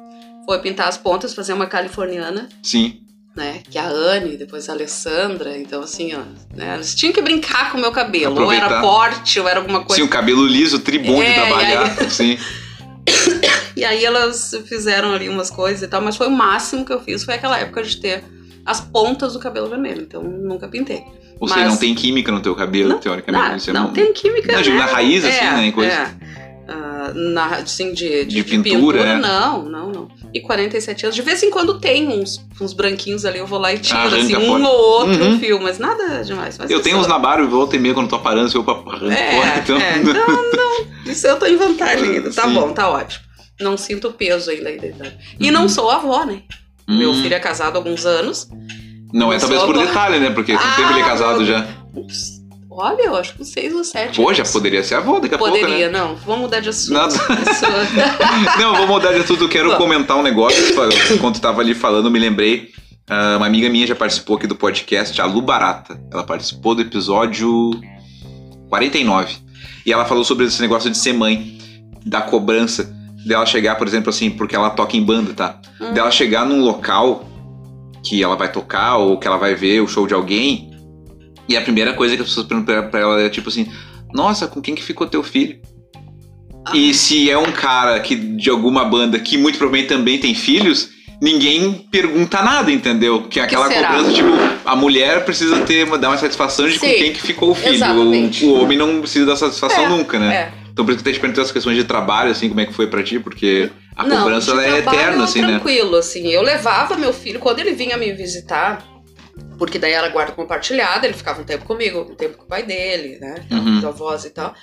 [0.46, 3.02] Foi pintar as pontas, fazer uma californiana, Sim.
[3.36, 3.62] né?
[3.70, 5.58] Que a Anne, depois a Alessandra.
[5.58, 6.22] Então, assim, ó.
[6.56, 8.42] Né, eles tinham que brincar com o meu cabelo.
[8.42, 8.82] Ou era Aproveitar.
[8.82, 10.02] corte, ou era alguma coisa.
[10.02, 11.96] Sim, o cabelo liso, tribom É, de trabalhar.
[12.10, 12.38] Sim.
[13.82, 17.02] E aí elas fizeram ali umas coisas e tal, mas foi o máximo que eu
[17.02, 17.24] fiz.
[17.24, 18.24] Foi aquela época de ter
[18.64, 20.04] as pontas do cabelo vermelho.
[20.04, 21.00] Então, nunca pintei.
[21.40, 23.70] Ou Mas- seja, não tem química no teu cabelo, Não, teoricamente.
[23.70, 23.94] Ah, é não bom.
[23.94, 24.62] tem química, Não, né?
[24.62, 25.92] digo, na raiz, assim, né, coisa.
[25.92, 26.12] É.
[26.70, 29.16] Ah, na, assim, de, De pintura, né?
[29.16, 30.08] Não, não, não.
[30.32, 31.16] E 47 anos.
[31.16, 34.18] De vez em quando tem uns, uns branquinhos ali, eu vou lá e tiro, Arranca
[34.18, 34.64] assim, um fora.
[34.68, 35.40] ou outro Uhum.
[35.40, 36.56] fio, mas nada demais.
[36.60, 39.12] Mas Eu tenho uns nabaros, volta e meia quando tô parando, se eu pra arrancar
[39.12, 39.78] É, fora, então.
[39.78, 42.32] é, então, não, isso eu tô em vantagem ainda.
[42.32, 42.54] Tá Sim.
[42.54, 43.31] bom, tá ótimo.
[43.62, 45.18] Não sinto o peso ainda aí da idade.
[45.40, 46.42] E não sou avó, né?
[46.88, 47.22] Meu Hum.
[47.22, 48.48] filho é casado há alguns anos.
[49.14, 49.86] Não é não talvez sou por avó.
[49.86, 50.30] detalhe, né?
[50.32, 51.68] Porque quanto Ah, tempo ele é casado já.
[52.74, 54.16] Olha, eu acho que seis ou sete.
[54.16, 54.52] Pô, já anos.
[54.54, 55.90] poderia ser avó daqui a Poderia, pouco, né?
[55.90, 56.16] não.
[56.16, 56.94] Vamos mudar de assunto.
[56.94, 57.14] Nada.
[58.58, 59.50] Não, vou mudar de tudo.
[59.50, 59.78] Quero Bom.
[59.78, 60.64] comentar um negócio.
[61.14, 62.70] Enquanto tu tava ali falando, me lembrei.
[63.10, 66.00] ah, uma amiga minha já participou aqui do podcast, a Lu Barata.
[66.12, 67.72] Ela participou do episódio
[68.70, 69.36] 49.
[69.86, 71.58] E ela falou sobre esse negócio de ser mãe,
[72.06, 72.96] da cobrança.
[73.26, 75.60] Dela chegar, por exemplo, assim, porque ela toca em banda, tá?
[75.80, 75.94] Hum.
[75.94, 77.28] Dela chegar num local
[78.04, 80.72] que ela vai tocar ou que ela vai ver o show de alguém.
[81.48, 83.68] E a primeira coisa que as pessoas perguntam pra- ela é tipo assim:
[84.14, 85.60] Nossa, com quem que ficou teu filho?
[86.66, 86.76] Ah.
[86.76, 90.90] E se é um cara que de alguma banda que muito provavelmente também tem filhos,
[91.22, 93.24] ninguém pergunta nada, entendeu?
[93.24, 93.88] Que é aquela será?
[93.90, 94.30] cobrança, tipo,
[94.66, 97.86] a mulher precisa ter dar uma satisfação de com Sim, quem que ficou o filho.
[97.86, 100.34] O, o homem não precisa dar satisfação É, nunca, né?
[100.36, 100.61] É.
[100.82, 102.74] Então por isso que eu te perguntei as questões de trabalho, assim, como é que
[102.74, 105.48] foi pra ti, porque a Não, cobrança ela é eterna, assim, né?
[105.48, 106.28] tranquilo, assim.
[106.28, 108.84] Eu levava meu filho, quando ele vinha me visitar,
[109.60, 112.64] porque daí era guarda compartilhada, ele ficava um tempo comigo, um tempo com o pai
[112.64, 113.36] dele, né?
[113.52, 113.78] Uhum.
[113.78, 114.56] Os avós e tal.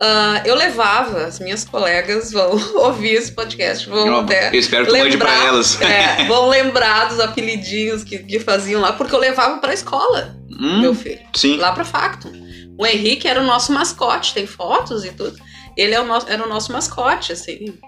[0.00, 2.52] Ah, eu levava, as minhas colegas vão
[2.82, 5.78] ouvir esse podcast, vão Eu, até eu espero que mande pra elas.
[5.82, 10.80] é, vão lembrar dos apelidinhos que, que faziam lá, porque eu levava pra escola, Hum,
[10.80, 11.56] meu filho sim.
[11.58, 12.32] lá pra Factum.
[12.78, 15.36] O Henrique era o nosso mascote, tem fotos e tudo.
[15.78, 17.78] Ele é o nosso, era o nosso mascote, assim,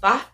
[0.00, 0.26] pá,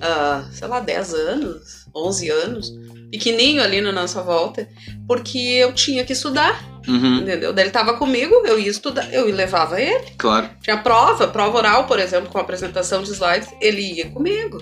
[0.00, 2.72] ah, sei lá, 10 anos, 11 anos,
[3.10, 4.66] pequenininho ali na nossa volta,
[5.06, 7.52] porque eu tinha que estudar, Uhum, entendeu?
[7.52, 10.10] Daí ele tava comigo, eu ia estudar, eu levava ele.
[10.18, 10.50] claro.
[10.62, 14.58] Tinha prova, prova oral, por exemplo, com apresentação de slides, ele ia comigo,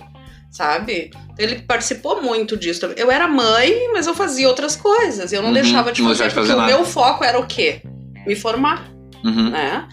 [0.50, 1.10] sabe?
[1.38, 2.84] Ele participou muito disso.
[2.96, 5.32] Eu era mãe, mas eu fazia outras coisas.
[5.32, 6.76] Eu não Uhum, deixava de não fazer, deixava de porque fazer o nada.
[6.76, 7.80] meu foco era o quê?
[8.26, 8.86] Me formar,
[9.24, 9.48] Uhum.
[9.50, 9.88] né?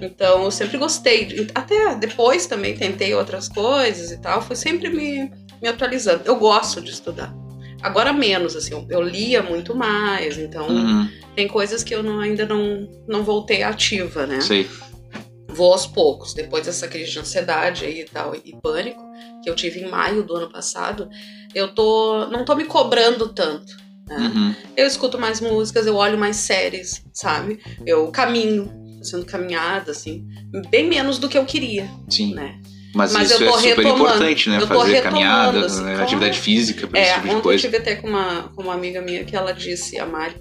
[0.00, 1.48] Então eu sempre gostei.
[1.54, 4.42] Até depois também tentei outras coisas e tal.
[4.42, 6.22] Fui sempre me, me atualizando.
[6.24, 7.32] Eu gosto de estudar.
[7.82, 12.46] Agora menos, assim, eu, lia muito mais, então Uhum, tem coisas que eu não- ainda
[12.46, 14.40] não, não voltei ativa, né?
[14.40, 14.68] sei.
[15.48, 16.32] vou aos poucos.
[16.32, 19.02] Depois dessa crise de ansiedade aí e tal, e pânico,
[19.42, 21.08] que eu tive em maio do ano passado,
[21.54, 22.26] eu tô.
[22.28, 23.76] não tô me cobrando tanto.
[24.08, 24.16] né?
[24.34, 24.54] Uhum.
[24.76, 27.58] Eu escuto mais músicas, eu olho mais séries, sabe?
[27.84, 28.72] Eu caminho,
[29.02, 30.24] fazendo caminhada, assim,
[30.70, 32.34] bem menos do que eu queria, Sim.
[32.34, 32.60] né?
[32.94, 34.02] Mas, Mas isso eu tô é super retomando.
[34.04, 34.56] importante, né?
[34.60, 35.90] Eu tô Fazer caminhada, assim, né?
[35.92, 36.02] claro.
[36.02, 37.60] atividade física, pra esse É, tipo de ontem eu coisa.
[37.62, 40.34] tive até com uma, com uma amiga minha que ela disse, a Mari,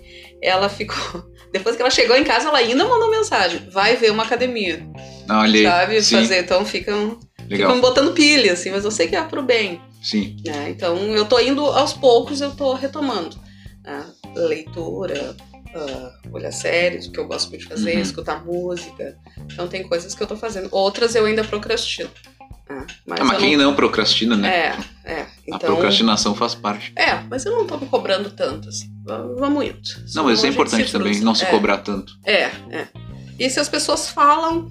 [0.44, 1.24] ela ficou.
[1.54, 3.70] Depois que ela chegou em casa, ela ainda mandou mensagem.
[3.72, 4.86] Vai ver uma academia.
[5.30, 6.02] Olha aí, sabe?
[6.04, 6.40] sim, Fazer.
[6.42, 7.18] Então ficam,
[7.50, 7.70] legal.
[7.70, 9.80] ficam botando pilha, assim, mas eu sei que é pro bem.
[10.04, 10.36] Sim.
[10.46, 10.70] né?
[10.72, 13.38] Então eu tô indo aos poucos, eu tô retomando.
[13.86, 14.04] né?
[14.36, 15.36] Leitura,
[15.76, 18.02] ah, olhar séries, o que eu gosto muito de fazer, Uhum.
[18.02, 19.18] escutar música.
[19.52, 20.68] Então tem coisas que eu tô fazendo.
[20.72, 22.10] Outras eu ainda procrastino.
[22.70, 22.86] né?
[23.06, 24.76] Mas, Ah, mas quem não procrastina, né?
[25.06, 25.22] É, é.
[25.22, 26.94] A Então, procrastinação faz parte.
[26.96, 28.90] é, mas eu não tô me cobrando tanto, assim.
[29.06, 29.82] Vamos indo.
[30.16, 32.14] Não, mas isso a é importante também, não se É, cobrar tanto.
[32.26, 32.88] É, é.
[33.38, 34.70] E se as pessoas falam,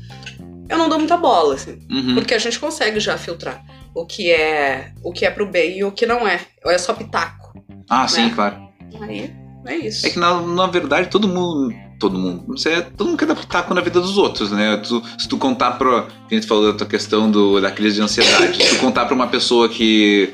[0.69, 1.79] eu não dou muita bola, assim.
[1.91, 2.15] Uhum.
[2.15, 3.63] Porque a gente consegue já filtrar
[3.95, 6.41] o que é o que é pro bem e o que não é.
[6.65, 7.53] Ou é só pitaco.
[7.89, 8.33] Ah, sim, né?
[8.35, 8.57] claro.
[9.03, 9.31] Aí
[9.67, 10.07] é isso.
[10.07, 11.75] É que na, na verdade todo mundo.
[11.99, 12.45] Todo mundo.
[12.57, 14.79] Você, todo mundo quer dar pitaco na vida dos outros, né?
[14.79, 16.07] Tu- se tu contar pra.
[16.31, 18.63] A gente falou da tua questão do, da crise de ansiedade.
[18.63, 20.33] se tu contar pra uma pessoa que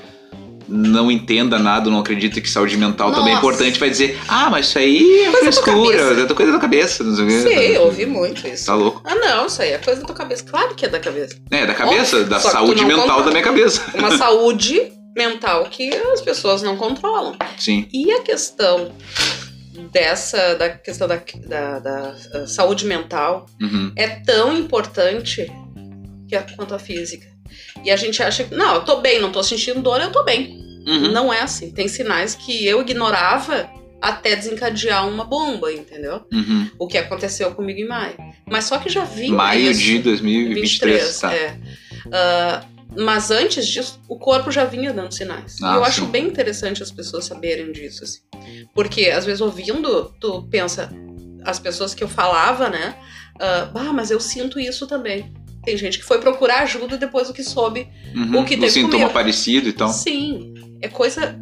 [0.68, 3.46] não entenda nada, não acredita que saúde mental também é Nossa.
[3.46, 7.04] importante, vai dizer, ah, mas isso aí é Coisa frescura, cabeça." é coisa da cabeça,
[7.04, 7.30] não sei.
[7.30, 8.66] Sim, eu ouvi muito isso.
[8.66, 9.00] Tá louco.
[9.04, 10.44] Ah, não, isso aí é coisa da tua cabeça.
[10.44, 11.36] Claro que é da cabeça.
[11.50, 13.82] É, da cabeça, Óbvio, da saúde mental da minha cabeça.
[13.94, 17.34] Uma saúde mental que as pessoas não controlam.
[17.58, 17.88] Sim.
[17.92, 18.92] E a questão
[19.92, 23.92] dessa, da questão da, da, da, uh, saúde mental Uhum.
[23.96, 25.50] é tão importante
[26.28, 27.26] que a- quanto a física.
[27.84, 30.22] E a gente acha que, não, eu tô bem, não tô sentindo dor, eu tô
[30.24, 30.64] bem.
[30.86, 31.12] Uhum.
[31.12, 31.70] Não é assim.
[31.70, 33.68] Tem sinais que eu ignorava
[34.00, 36.22] até desencadear uma bomba, entendeu?
[36.32, 36.70] Uhum.
[36.78, 38.14] O que aconteceu comigo em maio.
[38.46, 39.80] Mas só que já vinha Maio isso.
[39.80, 41.34] de 2023, tá.
[41.34, 41.56] é.
[42.12, 42.64] Ah,
[42.99, 45.57] mas antes disso, o corpo já vinha dando sinais.
[45.62, 45.88] Ah, e eu sim.
[45.88, 48.20] acho bem interessante as pessoas saberem disso, assim.
[48.74, 50.90] Porque, às vezes, ouvindo, tu pensa,
[51.44, 52.97] as pessoas que eu falava, né?
[53.40, 55.32] Ah, bah, mas eu sinto isso também.
[55.64, 57.88] Tem gente que foi procurar ajuda depois do que soube.
[58.14, 58.40] Uhum.
[58.40, 59.12] O que um teve sintoma comigo.
[59.12, 59.88] parecido e tal.
[59.88, 61.36] Sim, é coisa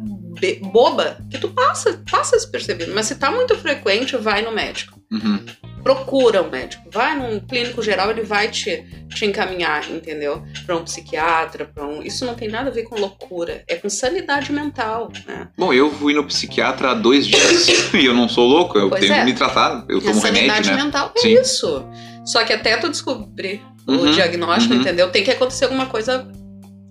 [0.71, 2.91] boba que tu passa, passa despercebido.
[2.93, 4.99] Mas se tá muito frequente, vai no médico.
[5.11, 5.45] Uhum.
[5.85, 6.89] Procura um médico.
[6.91, 8.83] Vai num clínico geral, ele vai te,
[9.13, 10.41] te encaminhar, entendeu?
[10.65, 12.01] Pra um psiquiatra, pra um.
[12.01, 13.63] Isso não tem nada a ver com loucura.
[13.67, 15.47] É com sanidade mental, né?
[15.55, 18.99] Bom, eu fui no psiquiatra há dois dias e eu não sou louco, eu Pois
[18.99, 19.19] tenho é.
[19.19, 20.83] que me tratar, eu tomo sanidade remédio, né?
[20.83, 21.39] mental é Sim.
[21.39, 21.85] isso.
[22.25, 24.81] Só que até tu descobrir Uhum, o diagnóstico, uhum.
[24.81, 25.11] entendeu?
[25.11, 26.27] Tem que acontecer alguma coisa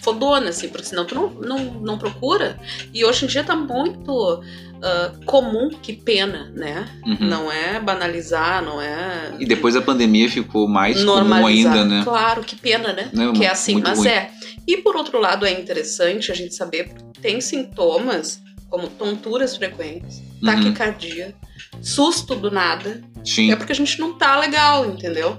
[0.05, 2.59] fodona, assim, porque senão tu não, não, não procura.
[2.93, 4.43] E hoje em dia tá muito
[4.85, 6.87] ah, comum, que pena, né?
[7.07, 7.17] Uhum.
[7.21, 12.03] Não é banalizar, não é E depois da pandemia ficou mais comum ainda, né?
[12.05, 13.09] Claro, que pena, né?
[13.11, 14.09] Não, que é assim, mas ruim.
[14.09, 14.31] é.
[14.67, 20.19] E por outro lado, é interessante a gente saber porque tem sintomas como tonturas frequentes,
[20.43, 20.51] Uhum.
[20.51, 21.35] taquicardia,
[21.81, 23.03] susto do nada.
[23.25, 23.53] Sim.
[23.53, 25.39] É porque a gente não tá legal, entendeu?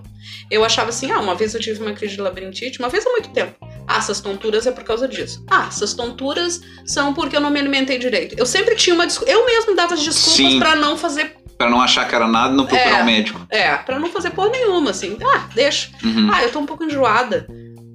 [0.50, 3.10] Eu achava assim, ah, uma vez eu tive uma crise de labirintite, uma vez há
[3.10, 3.56] muito tempo.
[3.88, 5.44] Ah, essas tonturas é por causa disso.
[5.50, 8.36] Ah, essas tonturas são porque eu não me alimentei direito.
[8.38, 9.32] Eu sempre tinha uma desculpa.
[9.32, 11.36] Eu mesmo dava as desculpas pra não fazer.
[11.58, 13.04] Pra não achar que era nada, não procurar É.
[13.04, 13.48] um médico.
[13.50, 15.18] É, pra não fazer porra nenhuma, assim.
[15.24, 15.90] Ah, deixa.
[16.04, 16.30] Uhum.
[16.34, 17.48] Ah, eu tô um pouco enjoada.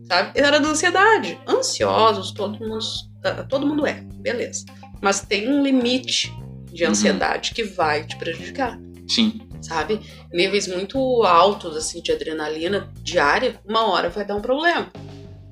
[0.09, 0.33] Sabe?
[0.35, 1.39] Era da ansiedade.
[1.47, 2.79] Ansiosos, todo mundo,
[3.25, 4.65] ah, todo mundo é, beleza.
[5.03, 6.33] Mas tem um limite
[6.73, 6.91] de Uhum.
[6.91, 8.79] ansiedade que vai te prejudicar.
[9.09, 9.41] Sim.
[9.63, 10.01] Sabe?
[10.33, 14.89] Níveis muito altos, assim, de adrenalina diária, uma hora vai dar um problema,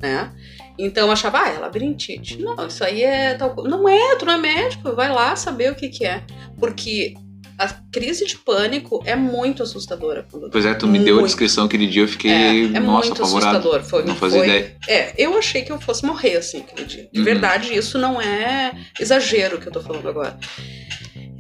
[0.01, 0.33] né?
[0.79, 2.39] Então eu achava, ah, é labirintite.
[2.41, 3.69] Não, isso aí é tal coisa.
[3.69, 6.23] Não é, tu não é médico, vai lá saber o que que é.
[6.59, 7.15] Porque
[7.59, 10.25] a crise de pânico é muito assustadora.
[10.53, 11.27] Pois é, tu me deu a Muito.
[11.27, 12.31] descrição aquele dia, eu É, fiquei,
[12.67, 13.59] é nossa, muito apavorado.
[13.59, 13.83] assustador.
[13.83, 14.77] Foi, Não fazia foi- ideia.
[14.87, 17.09] É, eu achei que eu fosse morrer, assim, aquele dia.
[17.13, 17.25] De Uhum.
[17.25, 20.39] verdade, isso não é exagero que eu tô falando agora.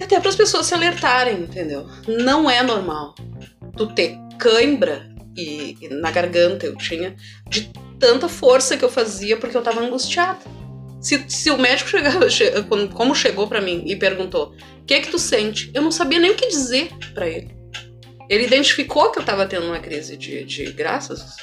[0.00, 1.86] E até para as pessoas se alertarem, entendeu?
[2.06, 3.14] Não é normal
[3.76, 7.14] tu ter cãibra e, e na garganta eu tinha
[7.48, 10.38] de tanta força que eu fazia porque eu tava angustiada.
[11.00, 12.52] Se, se o médico chegava, che-
[12.92, 16.18] como chegou pra mim e perguntou: "O que é que tu sente?", eu não sabia
[16.18, 17.56] nem o que dizer pra ele.
[18.28, 21.36] Ele identificou que eu tava tendo uma crise de, de graças.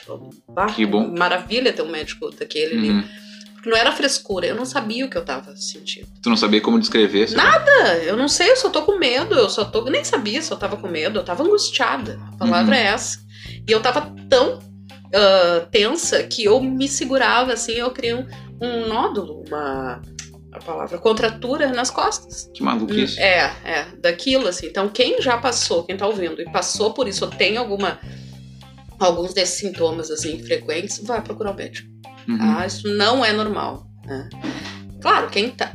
[0.56, 1.08] Ah, Que bom.
[1.18, 2.90] Maravilha ter um médico daquele ali.
[2.92, 3.02] Uhum.
[3.02, 3.25] Porque
[3.70, 6.08] não era frescura, eu não sabia o que eu tava sentindo.
[6.22, 7.32] Tu não sabia como descrever.
[7.32, 9.84] Nada, eu não sei, eu só tô com medo, eu só tô.
[9.86, 12.20] Nem sabia se eu tava com medo, eu tava angustiada.
[12.34, 12.82] A palavra Uhum.
[12.82, 13.20] é essa.
[13.68, 14.60] E eu tava tão
[15.14, 18.28] ah, tensa que eu me segurava, assim, eu criei um,
[18.62, 20.02] um nódulo, uma.
[20.52, 22.50] A palavra contratura nas costas.
[22.54, 23.20] Que maluquice.
[23.20, 24.68] É, é, daquilo, assim.
[24.68, 28.00] Então, quem já passou, quem tá ouvindo e passou por isso, ou tem alguma.
[28.98, 31.90] Alguns desses sintomas, assim, frequentes, vai procurar o médico.
[32.28, 32.38] Uhum.
[32.40, 33.86] Ah, isso não é normal.
[34.06, 34.30] né?
[35.02, 35.74] Claro, quem tá.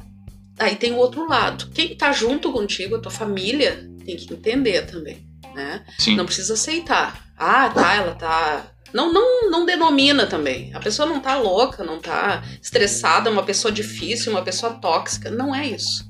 [0.58, 1.68] Aí tem o outro lado.
[1.72, 5.24] Quem tá junto contigo, a tua família, tem que entender também,
[5.54, 5.82] né?
[5.98, 6.16] Sim.
[6.16, 7.26] Não precisa aceitar.
[7.38, 10.74] Ah, tá, ela tá Não, não, não denomina também.
[10.74, 15.30] A pessoa não tá louca, não tá estressada, é uma pessoa difícil, uma pessoa tóxica.
[15.30, 16.04] Não é isso.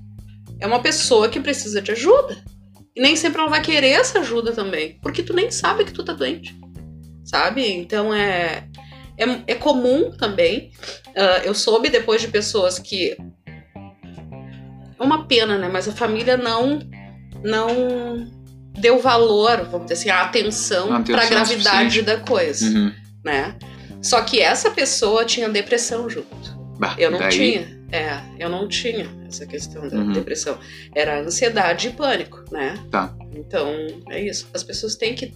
[0.58, 2.42] É uma pessoa que precisa de ajuda.
[2.96, 4.98] E nem sempre ela vai querer essa ajuda também.
[5.00, 6.58] Porque tu nem sabe que tu tá doente.
[7.24, 7.64] Sabe?
[7.70, 8.66] Então é.
[9.20, 10.70] É, é comum também.
[11.08, 13.16] Uh, eu soube depois de pessoas que.
[14.98, 15.68] É uma pena, né?
[15.68, 16.80] Mas a família não.
[17.42, 18.26] Não
[18.78, 22.92] deu valor, vamos dizer assim, a atenção, para a gravidade da coisa, Uhum.
[23.24, 23.56] né?
[24.02, 26.58] Só que essa pessoa tinha depressão junto.
[26.78, 27.80] Bah, Eu não daí- tinha.
[27.92, 30.12] É, eu não tinha essa questão da Uhum.
[30.12, 30.58] depressão.
[30.94, 32.74] Era ansiedade e pânico, né?
[32.90, 33.14] Tá.
[33.34, 33.68] Então,
[34.10, 34.46] é isso.
[34.54, 35.34] As pessoas têm que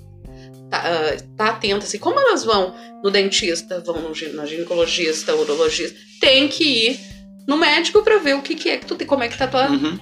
[1.14, 1.88] estar tá, atentas.
[1.88, 7.00] Assim, como elas vão no dentista, vão no, na ginecologista, urologista, tem que ir
[7.46, 9.46] no médico para ver o que, que é que tu tem, como é que tá
[9.46, 9.98] tua, Uhum.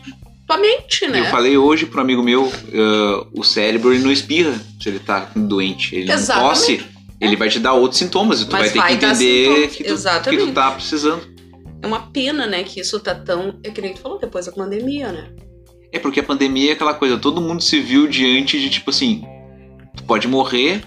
[0.47, 1.21] tua mente, né?
[1.21, 5.31] Eu falei hoje pro amigo meu, uh, o cérebro ele não espirra se ele tá
[5.35, 5.95] doente.
[5.95, 6.49] Ele não Exatamente.
[6.49, 6.87] tosse,
[7.21, 9.85] ele vai te dar outros sintomas e tu Mas vai ter vai que entender que
[9.85, 11.33] tu, que tu tá precisando.
[11.83, 13.59] É uma pena, né, que isso tá tão.
[13.65, 15.31] É que nem tu falou depois da pandemia, né?
[15.93, 19.25] É porque a pandemia é aquela coisa, todo mundo se viu diante de tipo assim,
[19.97, 20.83] tu pode morrer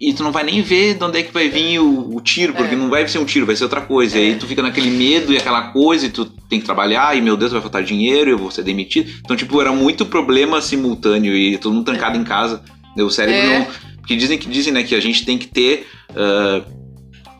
[0.00, 2.52] e tu não vai nem ver de onde é que vai vir o, o tiro,
[2.52, 2.76] porque É.
[2.78, 4.18] não vai ser um tiro, vai ser outra coisa.
[4.18, 4.20] É.
[4.20, 7.22] E aí tu fica naquele medo e aquela coisa, e tu tem que trabalhar, e
[7.22, 9.10] meu Deus, vai faltar dinheiro, eu vou ser demitido.
[9.24, 12.62] Então, tipo, era muito problema simultâneo e todo mundo trancado em casa.
[12.98, 13.58] O cérebro É.
[13.60, 13.66] não.
[13.98, 16.62] Porque dizem que dizem, né, que a gente tem que ter ah,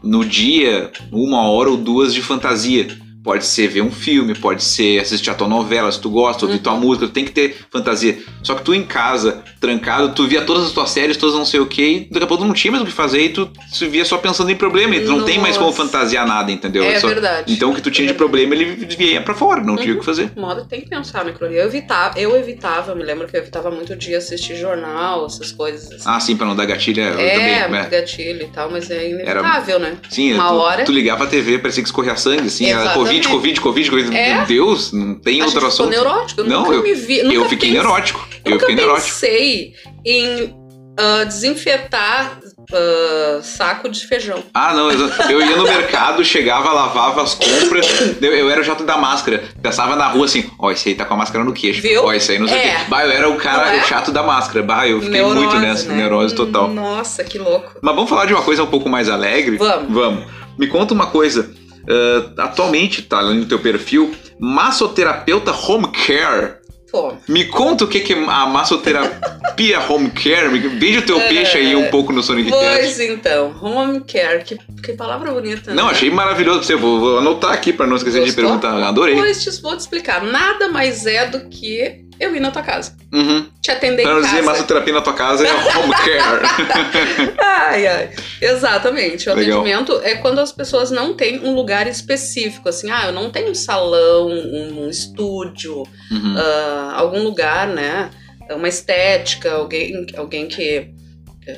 [0.02, 2.88] no dia uma hora ou duas de fantasia.
[3.26, 6.58] Pode ser ver um filme, pode ser assistir a tua novela, se tu gosta, ouvir
[6.58, 6.62] Uhum.
[6.62, 8.16] tua música, tu tem que ter fantasia.
[8.40, 11.58] Só que tu em casa, trancado, tu via todas as tuas séries, todas não sei
[11.58, 13.84] o que, daqui a pouco tu não tinha mais o que fazer e tu se
[13.88, 16.84] via só pensando em problema, e tu não tem mais como fantasiar nada, entendeu?
[16.84, 17.52] É Só- verdade.
[17.52, 18.64] Então o que tu tinha de É problema, ele
[18.96, 19.98] vinha pra fora, não tinha o Uhum.
[19.98, 20.26] que fazer.
[20.30, 21.56] De modo que tem que pensar naquilo ali.
[21.56, 25.50] Eu evitava, eu evitava, eu me lembro que eu evitava muito de assistir jornal, essas
[25.50, 25.90] coisas.
[25.90, 26.02] assim.
[26.06, 27.58] Ah, sim, pra não dar gatilha eu é, também.
[27.60, 27.88] muito né?
[27.90, 29.96] gatilho e tal, mas é inevitável, né?
[30.08, 33.15] Sim, uma tu, hora- tu ligava a TV, parecia que escorria sangue, assim, era Exatamente.
[33.22, 34.16] Covid, Covid, Covid, Covid.
[34.16, 34.34] É.
[34.38, 35.90] Meu Deus, não tem a ficou assunto.
[35.90, 36.40] neurótico.
[36.40, 37.18] Eu Não, nunca eu- me vi.
[37.18, 38.28] Eu nunca fiquei pense- neurótico.
[38.44, 39.08] Eu Eu fiquei neurótico.
[39.08, 39.72] pensei
[40.04, 40.54] em
[40.98, 42.38] ah, desinfetar
[42.72, 44.42] ah, saco de feijão.
[44.54, 47.86] Ah, não, eu, eu ia no mercado, chegava, lavava as compras,
[48.20, 49.44] eu, eu era o jato da máscara.
[49.62, 51.82] Passava na rua assim, ó, esse aí tá com a máscara no queixo.
[51.82, 52.04] Viu?
[52.04, 52.70] Ó, esse aí não sei o É.
[52.76, 52.84] quê.
[52.88, 53.80] Bah, eu era o cara, é?
[53.80, 54.62] o chato da máscara.
[54.64, 55.96] Bah, eu fiquei Neurose, muito nessa, né?
[55.96, 56.68] neurose total.
[56.68, 57.74] Nossa, que louco.
[57.82, 59.56] Mas vamos falar de uma coisa um pouco mais alegre?
[59.58, 59.92] Vamos.
[59.92, 60.24] Vamos.
[60.58, 61.50] Me conta uma coisa.
[61.88, 66.56] Ah, atualmente, tá ali no teu perfil, massoterapeuta home care.
[66.90, 70.48] Pô, Me conta o que que é a massoterapia home care.
[70.48, 71.28] Vende o teu É.
[71.28, 75.74] peixe aí um pouco no Sonic pois então, home care, que, que palavra bonita.
[75.74, 75.90] Não, né?
[75.90, 76.76] achei maravilhoso você.
[76.76, 78.44] Vou, vou anotar aqui pra não esquecer de Gostou?
[78.44, 78.86] perguntar.
[78.86, 79.16] Adorei.
[79.16, 80.22] Pois te, vou te explicar.
[80.22, 82.96] Nada mais é do que eu ir na tua casa.
[83.12, 83.46] Uhum.
[83.60, 84.42] Te atender em casa.
[84.42, 87.34] massoterapia na tua casa é home care.
[87.38, 88.10] Ai, ai.
[88.40, 89.28] Exatamente.
[89.28, 89.60] O Legal.
[89.60, 93.50] atendimento é quando as pessoas não têm um lugar específico, assim, ah, eu não tenho
[93.50, 96.34] um salão, um, estúdio, Uhum.
[96.36, 98.10] ah, algum lugar, né?
[98.50, 100.90] Uma estética, alguém, alguém que.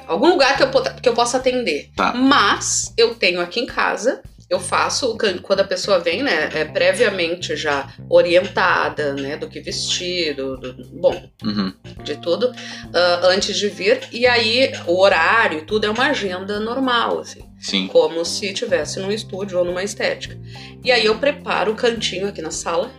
[0.07, 0.71] Algum lugar que eu,
[1.03, 1.89] que eu possa atender.
[1.97, 2.13] Tá.
[2.15, 4.21] Mas eu tenho aqui em casa.
[4.51, 10.34] Eu faço quando a pessoa vem, né, é previamente já orientada, né, do que vestir,
[10.34, 11.72] do, do- bom, Uhum.
[12.03, 12.51] de tudo,
[12.94, 14.01] ah, antes de vir.
[14.12, 17.87] E aí o horário e tudo é uma agenda normal, assim, Sim.
[17.89, 20.39] como se tivesse num estúdio ou numa estética.
[20.85, 22.91] E aí eu preparo o cantinho aqui na sala,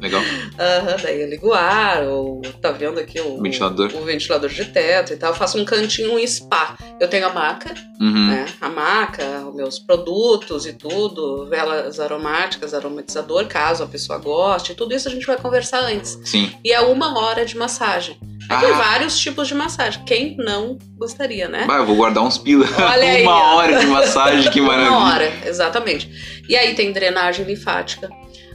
[0.00, 0.20] Legal.
[0.58, 3.90] Aham, daí eu ligo o ar, ou tá vendo aqui o Ventilador.
[3.94, 5.30] o ventilador de teto e tal.
[5.30, 6.76] Eu faço um cantinho, um spa.
[7.00, 8.28] Eu tenho a maca, Uhum.
[8.28, 8.46] né?
[8.60, 14.94] A maca, os meus produtos e tudo, velas aromáticas, aromatizador, caso a pessoa goste, tudo
[14.94, 16.18] isso a gente vai conversar antes.
[16.24, 16.50] Sim.
[16.64, 18.16] E é uma hora de massagem.
[18.48, 18.76] Aí tem Ah.
[18.76, 20.04] vários tipos de massagem.
[20.04, 21.64] Quem não gostaria, né?
[21.64, 22.66] Bah, eu vou guardar uns pila.
[22.76, 23.56] Olha aí, Uma ó.
[23.56, 24.01] hora de massagem,
[24.50, 24.90] que maravilha.
[24.90, 26.42] Uma hora, exatamente.
[26.48, 28.08] E aí tem drenagem linfática,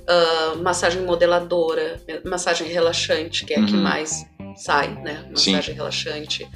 [0.07, 3.81] ah, massagem modeladora, massagem relaxante, que é a que Uhum.
[3.81, 4.25] mais
[4.55, 5.23] sai, né?
[5.35, 5.51] Sim.
[5.53, 6.47] Massagem relaxante,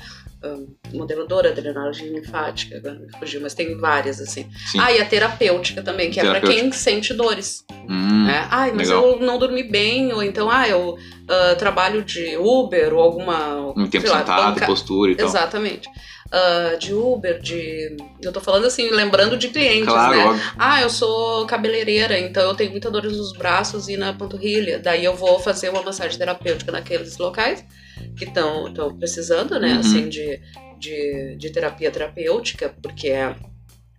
[0.43, 0.55] ah,
[0.93, 4.49] modeladora, drenagem linfática, agora me fugiu, mas tem várias assim.
[4.71, 4.79] Sim.
[4.79, 6.61] Ah, e a terapêutica também, que é pra Terapêutica.
[6.63, 7.63] quem sente dores.
[7.89, 8.25] Hum.
[8.25, 8.47] né?
[8.51, 9.03] Ai, mas legal.
[9.05, 13.73] eu não dormi bem, ou então, ah, eu ah, trabalho de Uber ou alguma.
[13.75, 15.27] Um tempo lá, sentado, banca- postura e tal.
[15.27, 15.89] Exatamente.
[16.31, 17.97] Ah, de Uber, de.
[18.21, 20.25] Eu tô falando assim, lembrando de clientes, Claro, né?
[20.25, 20.41] óbvio.
[20.57, 24.79] Ah, eu sou cabeleireira, então eu tenho muita dor nos braços e na panturrilha.
[24.79, 27.65] Daí eu vou fazer uma massagem terapêutica naqueles locais
[28.17, 29.73] que estão precisando, né?
[29.73, 29.79] Uhum.
[29.81, 30.39] Assim, de,
[30.79, 33.35] de, de terapia terapêutica, porque a,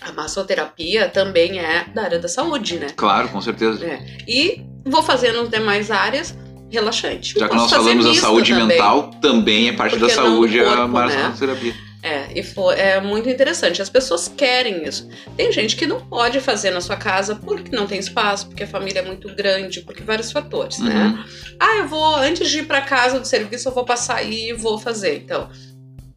[0.01, 2.87] a massoterapia também é da área da saúde, né?
[2.97, 3.85] Claro, com certeza.
[3.85, 4.01] É.
[4.27, 6.35] E vou fazer nas demais áreas
[6.71, 7.39] relaxante.
[7.39, 8.69] Já que nós falamos da saúde também.
[8.69, 11.35] mental, também é parte Porque da não saúde no a corpo, né?
[12.03, 13.81] É, e foi, é muito interessante.
[13.81, 15.09] As pessoas querem isso.
[15.37, 18.67] Tem gente que não pode fazer na sua casa porque não tem espaço, porque a
[18.67, 21.07] família é muito grande, porque vários fatores, né?
[21.07, 21.25] Uhum.
[21.61, 24.53] Ah, eu vou, antes de ir pra casa do serviço, eu vou passar aí e
[24.53, 25.19] vou fazer.
[25.19, 25.49] Então,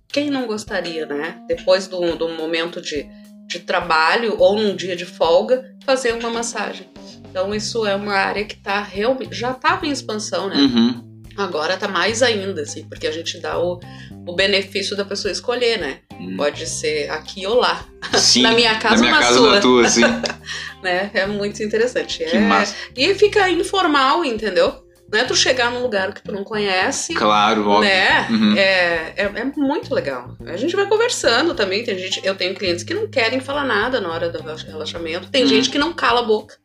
[0.07, 1.39] quem não gostaria, né?
[1.47, 3.07] Depois do, do momento de,
[3.47, 6.89] de trabalho ou num dia de folga, fazer uma massagem.
[7.29, 9.35] Então, isso é uma área que tá realmente.
[9.35, 10.55] Já estava em expansão, né?
[10.55, 11.14] Uhum.
[11.37, 13.79] Agora tá mais ainda, assim, porque a gente dá o,
[14.25, 15.99] o benefício da pessoa escolher, né?
[16.19, 16.35] Hum.
[16.37, 17.85] Pode ser aqui ou lá.
[18.13, 19.55] Sim, Na minha casa na minha na casa sua.
[19.55, 20.01] na tua, sim.
[20.81, 21.11] né?
[21.13, 22.19] É muito interessante.
[22.19, 22.39] Que é...
[22.39, 22.75] massa.
[22.95, 24.83] E fica informal, entendeu?
[25.11, 27.13] Não é tu chegar num lugar que tu não conhece.
[27.13, 27.87] Claro, óbvio.
[27.89, 28.27] Né?
[28.29, 28.57] Uhum.
[28.57, 30.35] É, é, é muito legal.
[30.47, 31.83] A gente vai conversando também.
[31.83, 35.29] Tem gente, eu tenho clientes que não querem falar nada na hora do relaxamento.
[35.29, 35.47] Tem Hum.
[35.47, 36.55] gente que não cala a boca.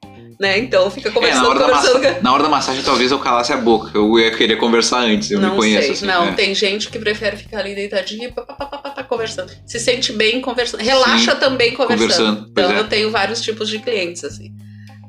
[0.41, 0.59] Né?
[0.59, 2.03] Então fica É, conversando, na, hora da conversando.
[2.03, 3.91] massa- na hora da massagem, talvez eu calasse a boca.
[3.95, 5.82] Eu ia querer conversar antes, eu não me conheço.
[5.82, 5.91] sei.
[5.93, 6.32] assim, não, é.
[6.32, 9.53] tem gente que prefere ficar ali deitadinho e pá, pá, pá, pá, pá, pá, conversando.
[9.66, 10.80] Se sente bem conversando.
[10.82, 12.09] Relaxa também conversando.
[12.09, 12.78] conversando, Então é.
[12.78, 14.51] eu tenho vários tipos de clientes, assim.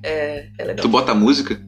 [0.03, 0.81] É, é legal.
[0.81, 1.61] Tu bota música?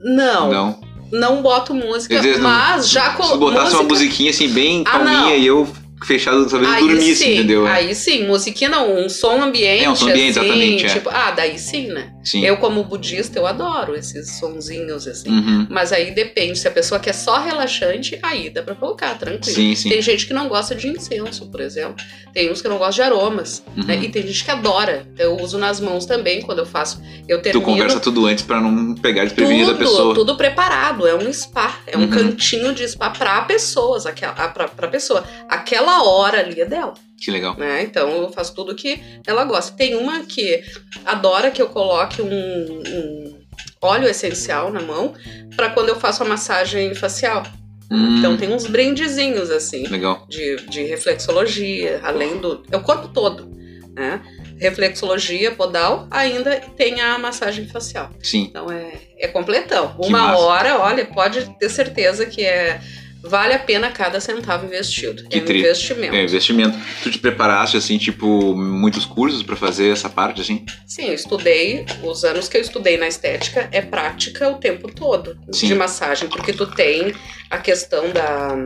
[0.00, 0.80] Não, não,
[1.12, 1.42] Não.
[1.42, 3.38] boto música, dizer, mas já Se coloquei.
[3.40, 5.36] botasse uma musiquinha assim, bem Ah, calminha não.
[5.36, 5.68] e eu
[6.06, 7.66] fechado, talvez Aí dormisse, sim, entendeu?
[7.66, 10.88] aí sim, musiquinha não, um som ambiente, É, um som ambiente, assim, exatamente, é.
[10.88, 12.12] tipo, ah, daí sim, né?
[12.24, 12.44] Sim.
[12.44, 15.30] Eu como budista, eu adoro esses sonzinhos, assim.
[15.30, 15.66] Uhum.
[15.70, 19.54] Mas aí depende, se a pessoa quer só relaxante, aí dá pra colocar, tranquilo.
[19.56, 19.88] Sim, sim.
[19.88, 21.96] Tem gente que não gosta de incenso, por exemplo.
[22.34, 23.62] Tem uns que não gostam de aromas.
[23.76, 23.84] Uhum.
[23.84, 23.98] né?
[24.02, 25.06] E tem gente que adora.
[25.18, 27.00] Eu uso nas mãos também quando eu faço.
[27.26, 30.14] Eu Tu termino conversa tudo antes pra não pegar desprevenido tudo, da pessoa.
[30.14, 31.06] tudo preparado.
[31.06, 31.76] É um spa.
[31.86, 32.08] É um Uhum.
[32.10, 34.04] cantinho de spa pra pessoas.
[34.06, 35.24] Aquela, a- pra, pra pessoa.
[35.48, 36.94] Aquela hora ali é dela.
[37.20, 37.56] Que legal.
[37.56, 37.82] Né?
[37.82, 39.76] Então eu faço tudo que ela gosta.
[39.76, 40.62] Tem uma que
[41.04, 43.38] adora que eu coloque um, um
[43.80, 45.14] óleo essencial na mão
[45.56, 47.42] pra quando eu faço a massagem facial.
[47.90, 50.26] Hum, Então tem uns brindezinhos assim Legal.
[50.28, 52.62] de, de reflexologia, além do.
[52.70, 53.48] É o corpo todo,
[53.94, 54.20] né?
[54.60, 58.10] Reflexologia podal, ainda tem a massagem facial.
[58.22, 58.46] Sim.
[58.50, 59.94] Então é, é completão.
[59.98, 62.80] Uma hora, olha, pode ter certeza que é.
[63.28, 65.24] Vale a pena cada centavo investido.
[65.28, 66.14] Que é um tri- investimento.
[66.14, 66.78] É, investimento.
[67.02, 70.64] Tu te preparaste, assim, tipo, muitos cursos pra fazer essa parte, assim?
[70.86, 75.38] Sim, eu estudei, os anos que eu estudei na estética é prática o tempo todo
[75.52, 75.66] Sim.
[75.68, 77.12] de massagem, porque tu tem
[77.50, 78.56] a questão da.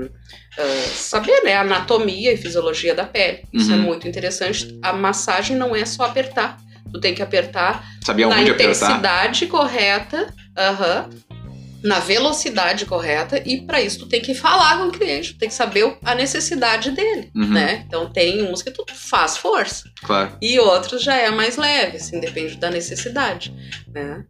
[0.59, 3.43] ah, saber, né, anatomia e fisiologia da pele.
[3.53, 3.83] Isso é Uhum.
[3.83, 4.79] muito interessante.
[4.83, 6.57] A massagem não é só apertar.
[6.93, 8.65] Tu tem que apertar Sabia na onde apertar?
[8.65, 11.09] intensidade correta, aham,
[11.83, 15.49] na velocidade correta, e para isso tu tem que falar com o cliente, tu tem
[15.49, 17.49] que saber a necessidade dele, Uhum.
[17.49, 17.85] né?
[17.87, 19.85] Então tem uns que tu faz força.
[20.03, 20.37] Claro.
[20.41, 23.53] E outros já é mais leve, assim, depende da necessidade,
[23.93, 24.25] né?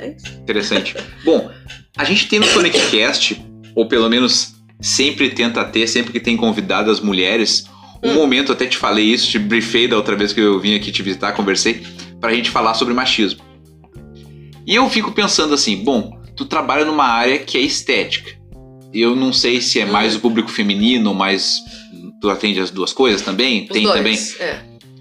[0.00, 0.26] É isso.
[0.40, 0.94] Interessante.
[1.24, 1.50] Bom,
[1.96, 3.40] a gente tem no Sonic Cast,
[3.74, 7.64] ou pelo menos sempre tenta ter, sempre que tem convidado as mulheres,
[8.02, 8.14] um Hum.
[8.14, 11.02] momento, até te falei isso, te briefei da outra vez que eu vim aqui te
[11.02, 11.82] visitar, conversei,
[12.18, 13.42] pra gente falar sobre machismo.
[14.66, 18.30] E eu fico pensando assim, bom, tu trabalha numa área que é estética.
[18.94, 19.92] Eu não sei se é Hum.
[19.92, 21.58] mais o público feminino ou mais.
[22.18, 23.64] Tu atende as duas coisas também?
[23.64, 24.18] Os tem dois, também.
[24.40, 24.58] É.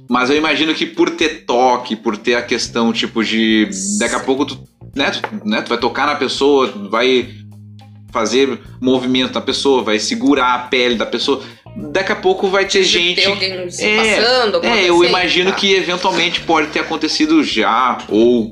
[0.09, 3.69] Mas eu imagino que por ter toque, por ter a questão, tipo, de.
[3.97, 4.59] Daqui a pouco tu,
[4.93, 7.29] né, tu, né, tu vai tocar na pessoa, vai
[8.11, 11.41] fazer movimento na pessoa, vai segurar a pele da pessoa.
[11.91, 13.21] Daqui a pouco vai ter gente.
[13.21, 15.55] Ter alguém se É, passando, alguma É, eu assim, imagino tá.
[15.57, 18.51] que eventualmente pode ter acontecido já, ou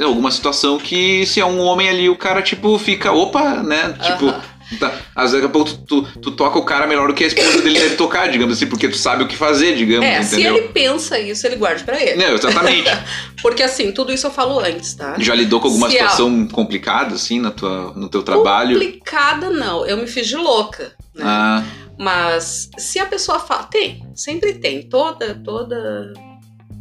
[0.00, 3.94] alguma situação que se é um homem ali, o cara, tipo, fica, opa, né?
[4.00, 4.42] Tipo, Aham.
[4.80, 7.24] tá, às vezes daqui a pouco tu, tu, tu toca o cara melhor do que
[7.24, 10.22] a esposa dele deve tocar, digamos assim, porque tu sabe o que fazer, digamos, É,
[10.22, 10.56] se entendeu?
[10.56, 12.14] ele pensa isso, ele guarde pra ele.
[12.24, 12.88] Não, exatamente.
[13.42, 15.16] Porque assim, tudo isso eu falo antes, tá?
[15.18, 18.74] Já lidou com alguma Se a- situação complicada, assim, na tua, no teu trabalho?
[18.78, 21.22] Complicada não, eu me fiz de louca, né?
[21.24, 21.62] Ah,
[21.98, 23.64] Mas se a pessoa fala.
[23.64, 24.82] Tem, sempre tem.
[24.88, 26.12] Toda, toda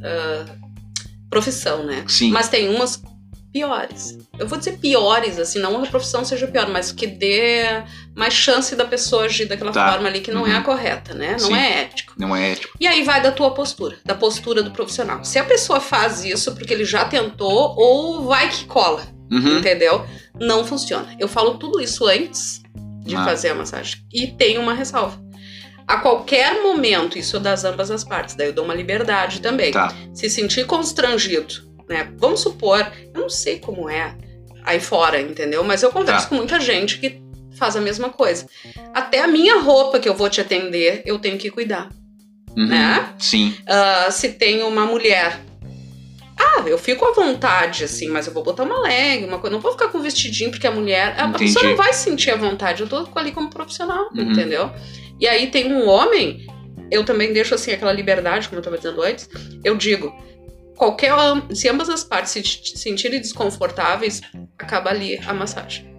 [0.04, 0.46] ah,
[1.32, 2.04] profissão, né?
[2.08, 2.30] sim.
[2.30, 3.02] Mas tem umas
[3.52, 4.18] piores.
[4.40, 7.64] Eu vou dizer piores, assim, não a profissão seja pior, mas que dê
[8.16, 9.92] mais chance da pessoa agir daquela Tá.
[9.92, 10.58] forma ali que não é Uhum.
[10.60, 11.32] a correta, né?
[11.34, 11.56] Não Sim.
[11.56, 12.14] é ético.
[12.18, 12.78] Não é ético.
[12.80, 15.24] E aí vai da tua postura, da postura do profissional.
[15.26, 19.58] Se a pessoa faz isso porque ele já tentou, ou vai que cola, Uhum.
[19.60, 20.06] entendeu?
[20.40, 21.14] Não funciona.
[21.20, 22.62] Eu falo tudo isso antes
[23.04, 23.26] de Ah.
[23.26, 23.98] fazer a massagem.
[24.14, 25.20] E tem uma ressalva.
[25.92, 29.72] A qualquer momento, isso das ambas as partes, daí eu dou uma liberdade também.
[29.72, 29.94] Tá.
[30.14, 31.54] Se sentir constrangido,
[31.90, 32.10] né?
[32.18, 34.16] Vamos supor, eu não sei como é
[34.64, 35.64] aí fora, entendeu?
[35.64, 36.30] Mas eu converso Tá.
[36.30, 37.22] com muita gente que
[37.58, 38.46] faz a mesma coisa.
[38.94, 41.90] Até a minha roupa que eu vou te atender, eu tenho que cuidar.
[42.56, 42.68] Uhum.
[42.68, 43.10] Né?
[43.20, 43.54] Sim.
[43.68, 45.40] Ah, se tem uma mulher.
[46.38, 49.54] Ah, eu fico à vontade, assim, mas eu vou botar uma leg, uma coisa.
[49.56, 51.16] Não vou ficar com vestidinho, porque a mulher.
[51.18, 51.54] A, Entendi.
[51.54, 52.82] pessoa não vai se sentir à vontade.
[52.82, 54.32] Eu tô ali como profissional, Uhum.
[54.32, 54.72] entendeu?
[55.22, 56.48] E aí tem um homem,
[56.90, 59.30] eu também deixo assim aquela liberdade, como eu estava dizendo antes,
[59.64, 60.12] eu digo,
[60.76, 61.14] qualquer
[61.54, 64.20] se ambas as partes se sentirem desconfortáveis,
[64.58, 65.96] acaba ali a massagem.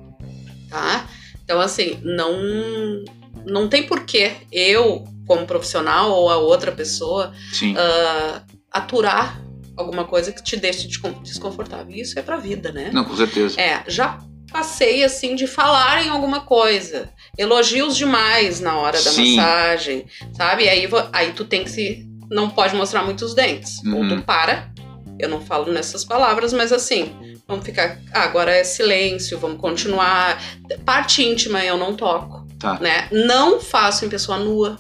[0.69, 1.09] Tá?
[1.45, 3.05] Então assim, não
[3.47, 9.41] não tem porquê eu, como profissional ou a outra pessoa, uh, aturar
[9.77, 10.89] alguma coisa que te deixe
[11.23, 11.95] desconfortável.
[11.95, 12.91] Isso é pra vida, né?
[12.93, 13.61] Não, com certeza.
[13.61, 14.19] É, já
[14.51, 17.11] passei assim de falar em alguma coisa.
[17.39, 19.37] Elogios demais na hora da Sim.
[19.37, 20.69] massagem, sabe?
[20.69, 22.07] Aí, aí tu tem que se.
[22.31, 23.79] Não pode mostrar muitos dentes.
[23.85, 23.97] Uhum.
[23.97, 24.71] Ou tu para.
[25.19, 27.15] Eu não falo nessas palavras, mas assim,
[27.47, 27.99] vamos ficar.
[28.13, 30.43] Ah, agora é silêncio, vamos continuar.
[30.85, 32.47] Parte íntima eu não toco.
[32.59, 32.79] Tá.
[32.81, 33.09] Né?
[33.11, 34.79] Não faço em pessoa nua.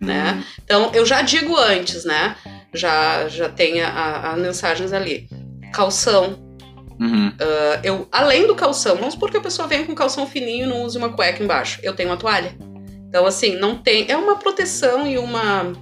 [0.00, 0.32] Né?
[0.32, 0.44] Uhum.
[0.64, 2.34] Então eu já digo antes, né?
[2.72, 5.28] Já, já tem as mensagens ali.
[5.72, 6.38] Calção,
[7.00, 7.28] Uhum.
[7.28, 10.68] Uh, eu, além do calção, vamos supor que a pessoa venha com calção fininho e
[10.68, 11.80] não use uma cueca embaixo.
[11.82, 12.54] Eu tenho uma toalha.
[13.08, 14.04] Então, assim, não tem.
[14.08, 15.72] É uma proteção e uma.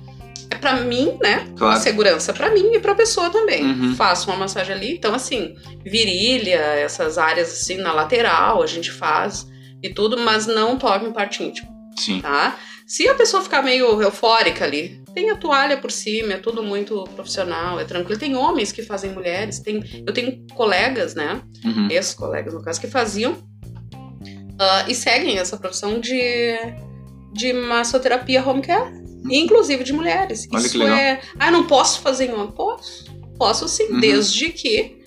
[0.50, 1.46] É para mim, né?
[1.56, 1.74] Claro.
[1.74, 3.64] Uma segurança para mim e pra pessoa também.
[3.64, 3.94] Uhum.
[3.96, 4.94] Faço uma massagem ali.
[4.94, 5.54] Então, assim,
[5.84, 9.46] virilha, essas áreas assim na lateral, a gente faz
[9.82, 11.68] e tudo, mas não toque em parte íntima.
[11.96, 12.20] Sim.
[12.20, 12.56] Tá?
[12.86, 17.02] Se a pessoa ficar meio eufórica ali, tem a toalha por cima, é tudo muito
[17.16, 18.20] profissional, é tranquilo.
[18.20, 21.42] Tem homens que fazem mulheres, tem, eu tenho colegas, né?
[21.64, 21.88] Uhum.
[21.90, 26.56] Ex-colegas, no caso, que faziam uh, e seguem essa profissão de,
[27.32, 29.22] de massoterapia home care, uhum.
[29.32, 30.46] inclusive de mulheres.
[30.52, 30.96] Olha Isso que legal.
[30.96, 31.20] é.
[31.36, 32.52] Ah, não posso fazer em homem?
[32.52, 33.04] Posso.
[33.36, 34.00] Posso sim, uhum.
[34.00, 34.98] desde que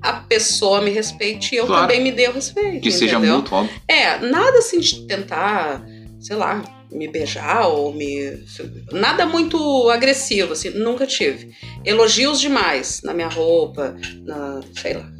[0.00, 1.82] a pessoa me respeite e eu claro.
[1.82, 2.80] também me dê o respeito.
[2.80, 2.98] Que entendeu?
[2.98, 3.82] seja mútuo, óbvio.
[3.86, 5.84] É, nada assim de tentar,
[6.18, 6.62] sei lá,
[6.92, 8.44] me beijar ou me.
[8.92, 11.54] Nada muito agressivo, assim, nunca tive.
[11.84, 14.60] Elogios demais na minha roupa, na.
[14.80, 15.10] sei lá.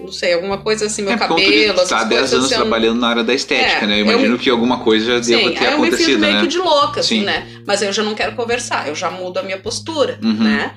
[0.00, 1.74] Não sei, alguma coisa assim, meu é, cabelo.
[1.74, 4.00] Você tá 10 anos assim, trabalhando na área da estética, é, né?
[4.00, 4.38] Eu imagino eu...
[4.38, 5.82] que alguma coisa já deva ter aí acontecido.
[5.82, 6.40] Eu me fiz meio né?
[6.40, 7.24] que de louca, assim, Sim.
[7.24, 7.46] né?
[7.66, 10.34] Mas eu já não quero conversar, eu já mudo a minha postura, uhum.
[10.34, 10.72] né?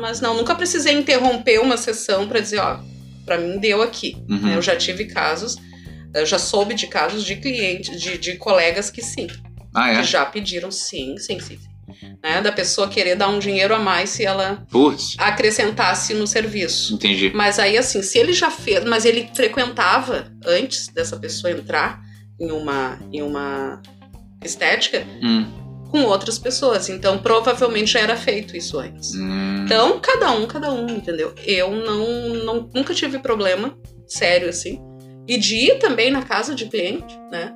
[0.00, 2.78] Mas não, nunca precisei interromper uma sessão para dizer, ó,
[3.24, 4.16] para mim deu aqui.
[4.28, 4.38] Uhum.
[4.38, 4.56] Né?
[4.56, 5.56] Eu já tive casos,
[6.14, 9.26] eu já soube de casos de clientes, de, de colegas que sim.
[9.74, 9.96] Ah, é?
[9.96, 11.58] Que já pediram, sim, sim, sim.
[12.22, 15.14] Né, da pessoa querer dar um dinheiro a mais se ela Puts.
[15.18, 16.94] acrescentasse no serviço.
[16.94, 17.30] Entendi.
[17.34, 22.00] Mas aí, assim, se ele já fez, mas ele frequentava antes dessa pessoa entrar
[22.40, 23.80] em uma, em uma
[24.44, 25.46] estética hum.
[25.90, 26.88] com outras pessoas.
[26.88, 29.14] Então, provavelmente já era feito isso antes.
[29.14, 29.64] Hum.
[29.64, 31.34] Então, cada um, cada um, entendeu?
[31.44, 33.76] Eu não, não nunca tive problema
[34.06, 34.80] sério assim.
[35.28, 37.52] E de ir também na casa de cliente, né?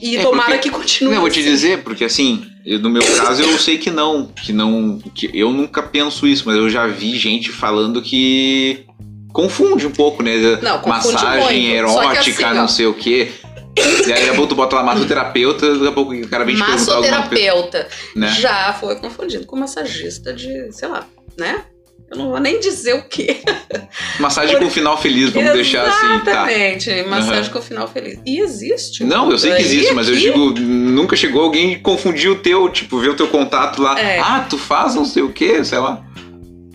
[0.00, 1.10] E é tomara porque, que continue.
[1.10, 1.48] Não, eu vou te assim.
[1.48, 5.50] dizer, porque assim, eu, no meu caso eu sei que não, que não, que eu
[5.50, 8.84] nunca penso isso, mas eu já vi gente falando que
[9.32, 10.36] confunde um pouco, né?
[10.62, 11.74] Não, Massagem muito.
[11.74, 13.30] erótica, assim, não sei o quê.
[13.76, 16.54] E aí daqui a pouco tu bota lá massoterapeuta, daqui a pouco o cara vem
[16.54, 17.40] te perguntar alguma coisa.
[17.40, 18.28] Massoterapeuta né?
[18.28, 21.06] já foi confundido com massagista de, sei lá,
[21.38, 21.64] né?
[22.10, 23.40] Eu não vou nem dizer o quê.
[24.20, 24.64] Massagem Por...
[24.64, 26.24] com final feliz, vamos Exatamente, deixar assim.
[26.24, 26.52] Tá.
[26.52, 27.50] Exatamente, massagem uhum.
[27.50, 28.18] com final feliz.
[28.24, 29.04] E existe.
[29.04, 32.68] Não, eu sei que existe, mas eu digo, nunca chegou alguém e confundir o teu,
[32.68, 33.98] tipo, ver o teu contato lá.
[33.98, 34.20] É.
[34.20, 36.04] Ah, tu faz não sei o quê, sei lá.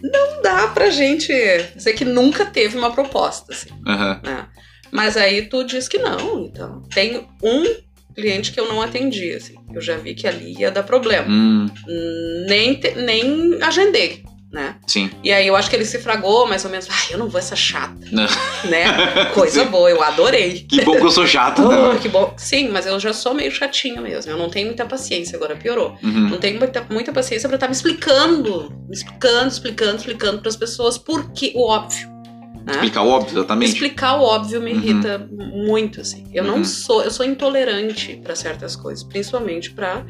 [0.02, 1.32] Não dá pra gente
[1.76, 3.70] dizer que nunca teve uma proposta, assim.
[3.72, 4.20] Uhum.
[4.24, 4.48] Né?
[4.92, 6.82] Mas aí tu diz que não, então.
[6.94, 7.64] Tem um
[8.16, 9.56] cliente que eu não atendi, assim.
[9.74, 11.28] Eu já vi que ali ia dar problema.
[11.30, 11.68] Hum.
[12.48, 14.76] Nem, te, nem agendei né?
[14.88, 15.12] Sim.
[15.24, 17.39] E aí eu acho que ele se fragou mais ou menos, ai, eu não vou
[17.39, 18.24] essa chata, não.
[18.70, 19.26] né?
[19.34, 19.70] Coisa Sim.
[19.70, 20.66] boa, eu adorei.
[20.68, 22.00] Que bom que eu sou chata, oh, né?
[22.02, 22.34] que bom.
[22.36, 25.95] Sim, mas eu já sou meio chatinha mesmo, eu não tenho muita paciência, agora piorou.
[26.02, 26.30] Uhum.
[26.30, 30.56] Não tenho muita, muita paciência para estar me explicando, me explicando, explicando, explicando para as
[30.56, 32.10] pessoas por que o óbvio.
[32.66, 32.74] Né?
[32.74, 33.74] Explicar o óbvio, exatamente.
[33.74, 34.80] Explicar o óbvio me uhum.
[34.80, 36.28] irrita muito, assim.
[36.34, 36.58] Eu uhum.
[36.58, 40.04] não sou, eu sou intolerante para certas coisas, principalmente para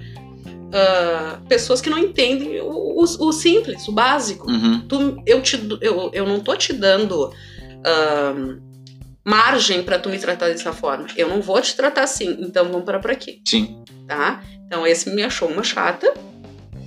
[0.70, 4.50] uh, pessoas que não entendem o, o, o simples, o básico.
[4.50, 4.82] Uhum.
[4.88, 8.62] Tu, eu, te, eu, eu não tô te dando uh,
[9.26, 11.08] margem para tu me tratar dessa forma.
[11.16, 13.42] Eu não vou te tratar assim, então vamos parar por aqui.
[13.46, 13.84] Sim.
[14.08, 14.44] Tá?
[14.66, 16.14] Então esse me achou uma chata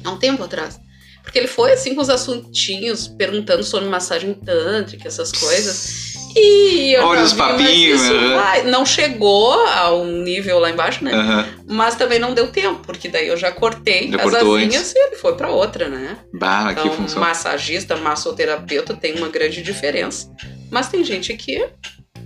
[0.05, 0.81] há um tempo atrás.
[1.23, 6.12] Porque ele foi assim com os assuntinhos, perguntando sobre massagem tântrica, essas coisas.
[6.35, 8.01] E eu Olha os papinhos.
[8.35, 11.13] Vai, não chegou ao nível lá embaixo, né?
[11.15, 11.65] Uhum.
[11.75, 15.17] Mas também não deu tempo, porque daí eu já cortei já as asinhas e ele
[15.17, 16.17] foi para outra, né?
[16.33, 17.21] Bah, então, que função.
[17.21, 20.31] massagista, massoterapeuta tem uma grande diferença.
[20.71, 21.69] Mas tem gente que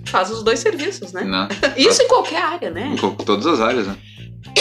[0.07, 1.25] faz os dois serviços, né?
[1.25, 1.49] Não.
[1.77, 2.95] Isso em qualquer área, né?
[2.95, 3.97] Em todas as áreas, né?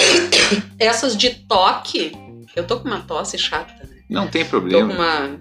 [0.79, 2.11] Essas de toque,
[2.55, 3.95] eu tô com uma tosse chata, né?
[4.09, 4.87] Não tem problema.
[4.87, 5.39] Tô com uma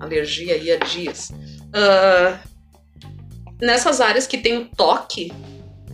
[0.00, 1.30] alergia aí há dias.
[1.30, 2.47] Uh,
[3.60, 5.32] nessas áreas que tem o toque,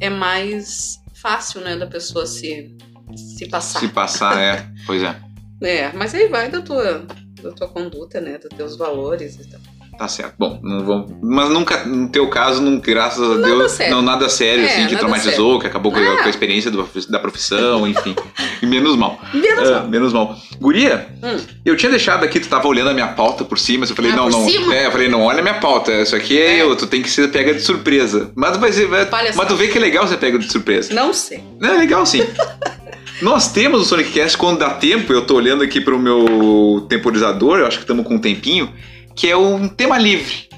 [0.01, 2.77] é mais fácil, né, da pessoa se
[3.17, 3.81] se passar.
[3.81, 4.67] Se passar, é.
[4.87, 5.21] Pois é.
[5.63, 7.07] É, mas aí vai da tua,
[7.43, 8.39] da tua conduta, né?
[8.39, 9.61] Dos teus valores e tal.
[9.99, 10.35] Tá certo.
[10.39, 11.07] Bom, não vou.
[11.23, 13.95] Mas nunca, no teu caso, não, graças a Nada Deus, sério.
[13.95, 16.17] não nada sério, É, assim, que traumatizou, que acabou com, a- Ah.
[16.19, 18.15] com a experiência do- da profissão, enfim.
[18.63, 19.21] e menos mal.
[19.33, 19.89] Menos Ah, mal.
[19.89, 20.37] menos mal.
[20.61, 21.37] Guria, Hum.
[21.65, 24.17] eu tinha deixado aqui, tu tava olhando a minha pauta por cima, eu falei, Ah,
[24.17, 24.49] não, por não.
[24.49, 24.75] cima?
[24.75, 26.63] É, eu falei, não, olha a minha pauta, isso aqui é, É.
[26.63, 28.31] eu, tu tem que ser pega de surpresa.
[28.35, 29.37] Mas, vai ser- vai- Palhaçada.
[29.39, 30.93] mas tu vê que é legal ser pega de surpresa.
[30.93, 31.41] Não sei.
[31.63, 32.23] É legal sim.
[33.23, 37.61] Nós temos o Sonic Cast quando dá tempo, eu tô olhando aqui pro meu temporizador,
[37.61, 38.69] eu acho que estamos com um tempinho,
[39.15, 40.49] que é um tema livre.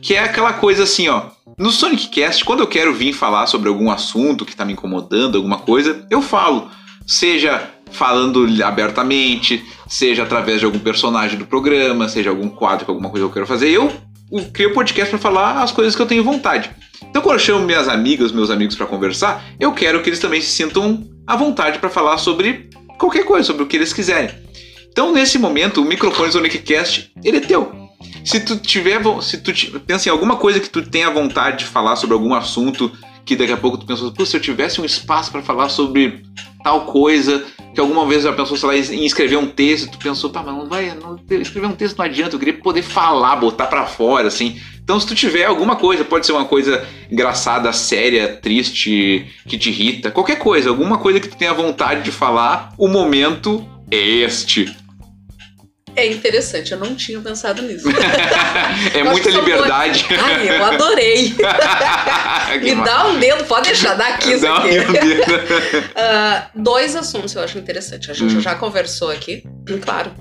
[0.00, 1.30] Que é aquela coisa assim, ó.
[1.58, 5.36] No Sonic Cast, quando eu quero vir falar sobre algum assunto que tá me incomodando,
[5.36, 6.70] alguma coisa, eu falo.
[7.06, 13.24] Seja falando abertamente, seja através de algum personagem do programa, seja algum quadro alguma coisa
[13.24, 13.70] que eu quero fazer.
[13.70, 13.92] Eu
[14.52, 16.70] crio podcast pra falar as coisas que eu tenho vontade.
[17.08, 20.40] Então, quando eu chamo minhas amigas, meus amigos pra conversar, eu quero que eles também
[20.40, 22.68] se sintam à vontade pra falar sobre
[22.98, 24.30] qualquer coisa, sobre o que eles quiserem.
[24.96, 27.70] Então, nesse momento, o microfone Sonic Cast, ele é teu.
[28.24, 31.96] Se tu tiver, se tu pensa em alguma coisa que tu tenha vontade de falar
[31.96, 32.90] sobre algum assunto
[33.22, 36.22] que daqui a pouco tu pensou, se eu tivesse um espaço pra falar sobre
[36.64, 37.44] tal coisa,
[37.74, 40.56] que alguma vez já pensou, sei lá, em escrever um texto, tu pensou, pá, mas
[40.56, 44.28] não vai, não, escrever um texto não adianta, eu queria poder falar, botar pra fora,
[44.28, 44.58] assim.
[44.82, 49.68] Então, se tu tiver alguma coisa, pode ser uma coisa engraçada, séria, triste, que te
[49.68, 54.74] irrita, qualquer coisa, alguma coisa que tu tenha vontade de falar, o momento é este.
[55.96, 57.88] É interessante, eu não tinha pensado nisso.
[58.94, 60.06] é Eu muita liberdade.
[60.22, 61.34] Ai, eu adorei.
[62.62, 64.68] Me dá um dedo, pode deixar, dá aqui Dá um aqui.
[64.70, 65.22] dedo.
[65.96, 68.10] Ah, dois assuntos eu acho interessante.
[68.10, 68.40] A gente Hum.
[68.40, 70.12] já conversou aqui, e claro.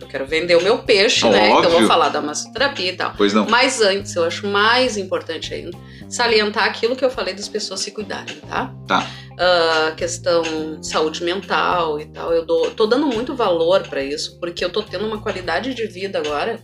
[0.00, 1.46] Eu quero vender o meu peixe, né?
[1.48, 1.78] Então Óbvio.
[1.80, 3.14] vou falar da massoterapia e tal.
[3.16, 3.46] Pois não.
[3.48, 5.76] Mas antes, eu acho mais importante ainda
[6.08, 8.74] salientar aquilo que eu falei das pessoas se cuidarem, tá?
[8.86, 9.10] Tá.
[9.38, 10.42] Ah, questão
[10.80, 12.32] de saúde mental e tal.
[12.32, 15.86] Eu dou, tô dando muito valor pra isso, porque eu tô tendo uma qualidade de
[15.86, 16.60] vida agora,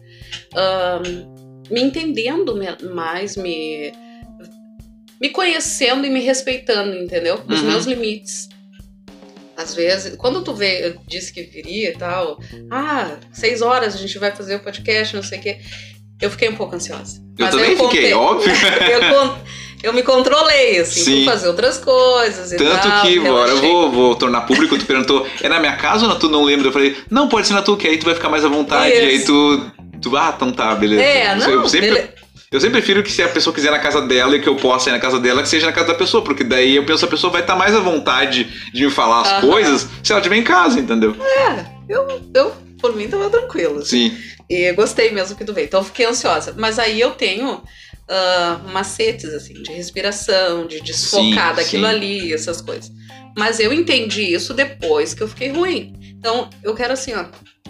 [0.55, 1.01] ah,
[1.71, 2.55] me entendendo
[2.95, 3.93] mais, me,
[5.21, 7.43] me conhecendo e me respeitando, entendeu?
[7.49, 7.67] Os Uhum.
[7.67, 8.49] meus limites.
[9.57, 12.39] Às vezes, quando tu vê, eu disse que viria e tal,
[12.71, 15.61] ah, seis horas a gente vai fazer o podcast, não sei o quê.
[16.21, 17.21] Eu fiquei um pouco ansiosa.
[17.39, 18.53] Eu Mas também aí fiquei, contei- óbvio.
[18.93, 19.37] eu,
[19.85, 21.25] eu me controlei, assim, Sim.
[21.25, 23.03] fazer outras coisas Tanto tal.
[23.03, 26.17] que, agora eu vou, vou tornar público, tu perguntou, é na minha casa ou na
[26.19, 26.69] tu não lembra?
[26.69, 28.93] Eu falei, não, pode ser na tua, que aí tu vai ficar mais à vontade.
[28.93, 29.03] Isso.
[29.03, 29.71] E aí tu,
[30.03, 31.03] tu, ah, então tá, beleza.
[31.03, 32.09] É, não, eu sempre, bele-
[32.53, 34.91] eu sempre prefiro que se a pessoa quiser na casa dela e que eu possa
[34.91, 37.09] ir na casa dela, que seja na casa da pessoa, porque daí eu penso a
[37.09, 39.49] pessoa vai estar mais à vontade de me falar as Aham.
[39.49, 41.17] coisas se ela estiver em casa, entendeu?
[41.89, 42.53] eu, eu,
[42.83, 43.79] por mim, tava tranquilo.
[43.79, 44.11] assim.
[44.11, 44.17] Sim.
[44.51, 45.67] E gostei mesmo que tu veio.
[45.67, 46.53] Então eu fiquei ansiosa.
[46.59, 47.63] Mas aí eu tenho
[48.13, 51.91] ah, macetes, assim, de respiração, de desfocar Sim, daquilo sim.
[51.91, 52.91] ali, essas coisas.
[53.39, 55.95] Mas eu entendi isso depois que eu fiquei ruim.
[56.19, 57.27] Então eu quero assim, ó,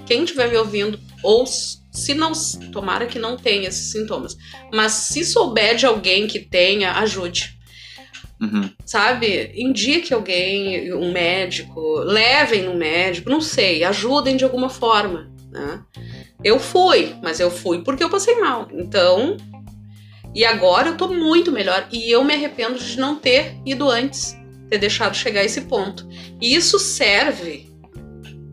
[0.07, 2.33] quem estiver me ouvindo, ou se não,
[2.73, 4.35] tomara que não tenha esses sintomas,
[4.73, 7.61] mas se souber de alguém que tenha, ajude.
[8.41, 8.71] Uhum.
[8.87, 9.53] sabe?
[9.55, 15.83] Indique alguém, um médico, levem no médico, não sei, ajudem de alguma forma, né?
[16.43, 18.69] Eu fui, mas eu fui porque eu passei mal.
[18.73, 19.37] Então,
[20.35, 24.37] e agora eu tô muito melhor e eu me arrependo de não ter ido antes,
[24.69, 26.09] ter deixado chegar a esse ponto.
[26.41, 27.69] E isso serve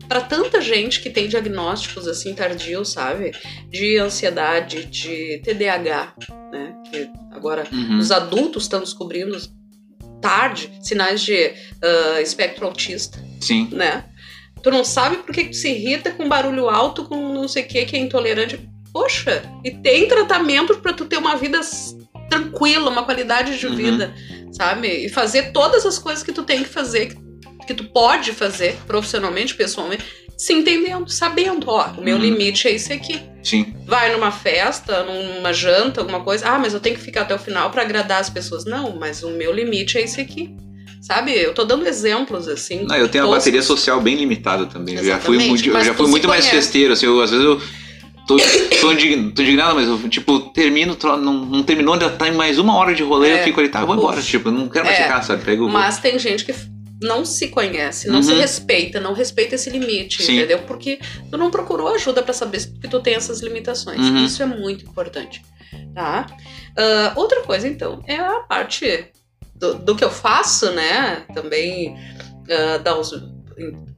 [0.08, 3.32] para tanta gente que tem diagnósticos assim tardios, sabe?
[3.68, 6.14] De ansiedade, de TDAH,
[6.50, 6.74] né?
[6.90, 7.98] Que agora Uhum.
[7.98, 9.38] os adultos estão descobrindo
[10.20, 13.68] tarde sinais de ah, espectro autista, Sim.
[13.70, 14.04] né?
[14.62, 17.62] Tu não sabe por que que tu se irrita com barulho alto, com não sei
[17.62, 18.58] o que, que é intolerante.
[18.92, 21.60] Poxa, e tem tratamento pra tu ter uma vida
[22.28, 23.74] tranquila, uma qualidade de Uhum.
[23.76, 24.14] vida,
[24.52, 24.88] sabe?
[24.88, 27.14] E fazer todas as coisas que tu tem que fazer,
[27.66, 30.04] que, tu pode fazer profissionalmente, pessoalmente,
[30.36, 32.22] se entendendo, sabendo, ó, o meu Uhum.
[32.22, 33.74] limite é esse aqui Sim.
[33.86, 37.38] vai numa festa, numa janta, alguma coisa, ah, mas eu tenho que ficar até o
[37.38, 38.64] final pra agradar as pessoas.
[38.64, 40.54] Não, mas o meu limite é esse aqui.
[41.00, 41.32] Sabe?
[41.32, 42.84] Eu tô dando exemplos assim.
[42.84, 43.44] Não, eu tenho a toscos.
[43.44, 44.96] bateria social bem limitada também.
[44.96, 47.60] Eu já fui muito, já fui muito mais festeiro, assim, eu, às vezes eu
[48.26, 48.36] tô,
[48.80, 52.58] tô, indig- tô indignado, mas eu, tipo, termino, não, não terminou, ainda tá em mais
[52.58, 53.40] uma hora de rolê, É.
[53.40, 54.28] eu fico ali, tá, eu vou embora, Uf.
[54.28, 55.02] tipo, eu não quero mais É.
[55.04, 55.44] ficar, sabe?
[55.44, 56.54] Pego, Mas tem gente que
[57.00, 58.22] não se conhece, não Uhum.
[58.24, 60.36] se respeita, não respeita esse limite, Sim.
[60.36, 60.58] entendeu?
[60.66, 60.98] Porque
[61.30, 64.00] tu não procurou ajuda pra saber que tu tem essas limitações.
[64.00, 64.24] Uhum.
[64.24, 65.40] Isso é muito importante,
[65.94, 66.26] tá?
[66.76, 69.06] Ah, outra coisa, então, é a parte
[69.58, 71.22] do, do que eu faço, né?
[71.34, 71.96] Também
[72.50, 73.10] ah, dar os,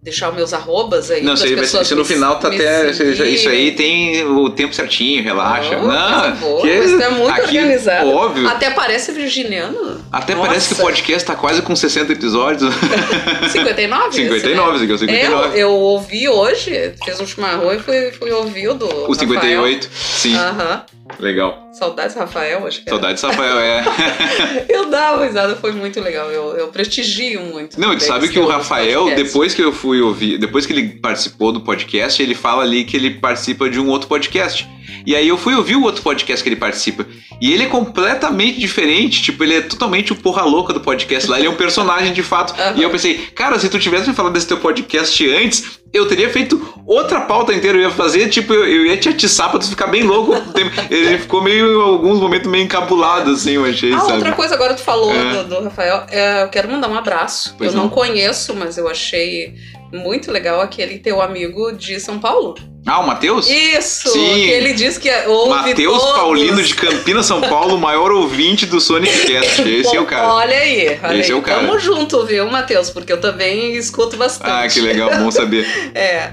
[0.02, 1.22] deixar os meus arrobas aí.
[1.22, 2.90] Não, ser- pessoas isso no final tá até.
[2.90, 5.78] Isso, isso aí tem o tempo certinho, relaxa.
[5.80, 8.10] Oh, não, boa, que mas é muito Aqui, organizado.
[8.10, 8.48] óbvio.
[8.48, 10.00] Até parece virginiano.
[10.10, 10.48] Até Nossa.
[10.48, 12.72] parece que o podcast tá quase com 60 episódios.
[13.52, 14.12] 59?
[14.14, 15.48] 59, esse aqui é o 59.
[15.48, 19.10] Eu, eu ouvi hoje, fiz um chimarrão e fui, fui ouvir o do.
[19.10, 20.34] O 58, sim.
[20.34, 20.82] Aham.
[21.20, 21.68] Legal.
[21.72, 22.98] Saudades, Rafael, acho que era.
[22.98, 23.84] Saudades, Rafael, é.
[24.68, 26.30] Eu dava risada, foi muito legal.
[26.30, 27.78] Eu, eu prestigio muito.
[27.78, 30.88] Não, também sabe os que o Rafael, depois que eu fui ouvir, depois que ele
[30.88, 34.68] participou do podcast, ele fala ali que ele participa de um outro podcast.
[35.06, 37.06] E aí eu fui ouvir o outro podcast que ele participa.
[37.40, 41.38] E ele é completamente diferente, tipo, ele é totalmente o porra louca do podcast lá,
[41.38, 42.54] ele é um personagem de fato.
[42.60, 42.78] Aham.
[42.78, 46.30] E eu pensei, cara, se tu tivesse me falado desse teu podcast antes, eu teria
[46.30, 49.68] feito outra pauta inteira, eu ia fazer, tipo, eu, eu ia te atiçar pra tu
[49.68, 50.32] ficar bem louco.
[50.90, 54.12] ele ficou meio, em alguns momentos, meio encabulado, assim, eu achei, Ah, sabe?
[54.14, 55.42] outra coisa, agora tu falou É.
[55.42, 56.04] do, do Rafael.
[56.10, 57.54] é, eu quero mandar um abraço.
[57.58, 57.90] Pois eu não não.
[57.90, 59.54] conheço, mas eu achei
[59.92, 62.54] muito legal aquele teu amigo de São Paulo.
[62.86, 63.48] Ah, o Matheus?
[63.48, 64.08] Isso!
[64.10, 64.48] Sim.
[64.48, 66.16] Ele diz que ouve Matheus todos.
[66.16, 69.62] Paulino de Campinas, São Paulo, o maior ouvinte do Sonic Cast.
[69.68, 70.32] Esse é o cara.
[70.34, 71.36] Olha aí, olha Esse aí.
[71.36, 71.60] é o cara.
[71.60, 72.90] Tamo junto, viu, Matheus?
[72.90, 74.50] Porque eu também escuto bastante.
[74.50, 75.66] Ah, que legal, bom saber.
[75.94, 76.30] É.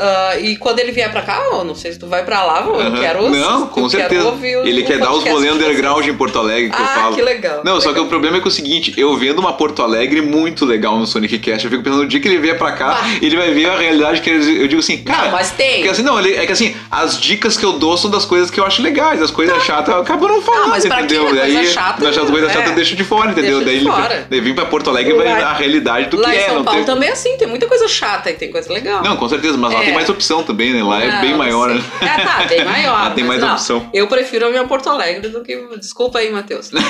[0.00, 2.62] Ah, e quando ele vier pra cá, eu não sei se tu vai pra lá,
[2.66, 3.00] eu Aham.
[3.00, 4.32] quero Não, eu com certeza.
[4.64, 5.54] Ele quer dar os rolê de vocês.
[5.54, 7.14] underground em Porto Alegre, que eu Ah, falo.
[7.16, 7.60] que legal.
[7.64, 8.04] Não, só que legal.
[8.04, 11.06] o problema é que é o seguinte, eu vendo uma Porto Alegre muito legal no
[11.06, 13.10] Sonic Cast, eu fico pensando, no dia que ele vier pra cá, Ah.
[13.20, 15.24] ele vai ver a realidade que eu eu digo assim, cara...
[15.24, 15.86] Não, mas tem.
[15.88, 18.64] Assim, não, é que assim, as dicas que eu dou são das coisas que eu
[18.64, 21.26] acho legais, as coisas chatas eu acabo não falando, Não, mas pra entendeu?
[21.26, 22.52] quem é coisa Daí, chata, das coisas é.
[22.52, 23.60] chatas eu deixo de fora, entendeu?
[23.60, 24.26] Deixa daí de ele fora.
[24.30, 26.64] daí vem pra Porto Alegre e vai a realidade do Lá que em é, São
[26.64, 26.84] Paulo tem...
[26.86, 29.02] também é assim, tem muita coisa chata e tem coisa legal.
[29.02, 29.80] Não, com certeza, mas lá.
[29.90, 30.82] Tem mais opção também, né?
[30.82, 31.82] Lá é Não, bem maior, né?
[32.00, 32.92] É, tá, bem maior.
[32.92, 33.90] Lá tem mas mais não, opção.
[33.92, 35.56] Eu prefiro a minha Porto Alegre do que.
[35.78, 36.70] Desculpa aí, Matheus.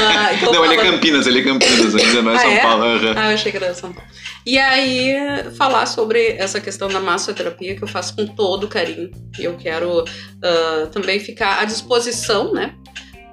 [0.00, 2.50] Ah, então Não, ele é falando- Campinas, ele é Campinas ainda, não é Ah, São
[2.50, 2.58] é?
[2.60, 2.84] Paulo.
[2.84, 3.14] aham.
[3.16, 4.08] Ah, eu achei que era São Paulo.
[4.46, 5.14] E aí,
[5.56, 9.10] falar sobre essa questão da massoterapia que eu faço com todo carinho.
[9.38, 10.04] E eu quero
[10.42, 12.74] ah, também ficar à disposição, né?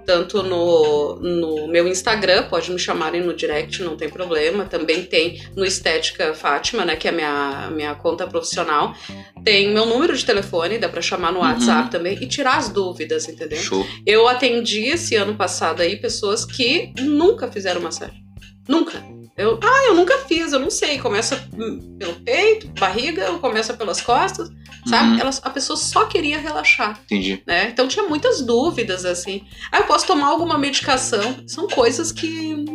[0.05, 4.65] Tanto no, no meu Instagram, pode me chamarem no direct, não tem problema.
[4.65, 6.95] Também tem no Estética Fátima, né?
[6.95, 8.95] Que é a minha, minha conta profissional.
[9.43, 11.45] Tem meu número de telefone, dá pra chamar no Uhum.
[11.45, 13.57] WhatsApp também e tirar as dúvidas, entendeu?
[13.59, 13.85] Show.
[14.05, 18.23] Eu atendi esse ano passado aí pessoas que nunca fizeram massagem.
[18.67, 19.14] Nunca.
[19.37, 20.97] Eu, ah, eu nunca fiz, eu não sei.
[20.97, 24.49] Começa hum, pelo peito, barriga, ou começa pelas costas,
[24.87, 25.11] sabe?
[25.11, 25.19] Uhum.
[25.19, 27.43] Elas, a pessoa só queria relaxar, Entendi.
[27.45, 27.67] né?
[27.69, 29.43] Então tinha muitas dúvidas, assim.
[29.71, 31.43] Ah, eu posso tomar alguma medicação?
[31.47, 32.65] São coisas que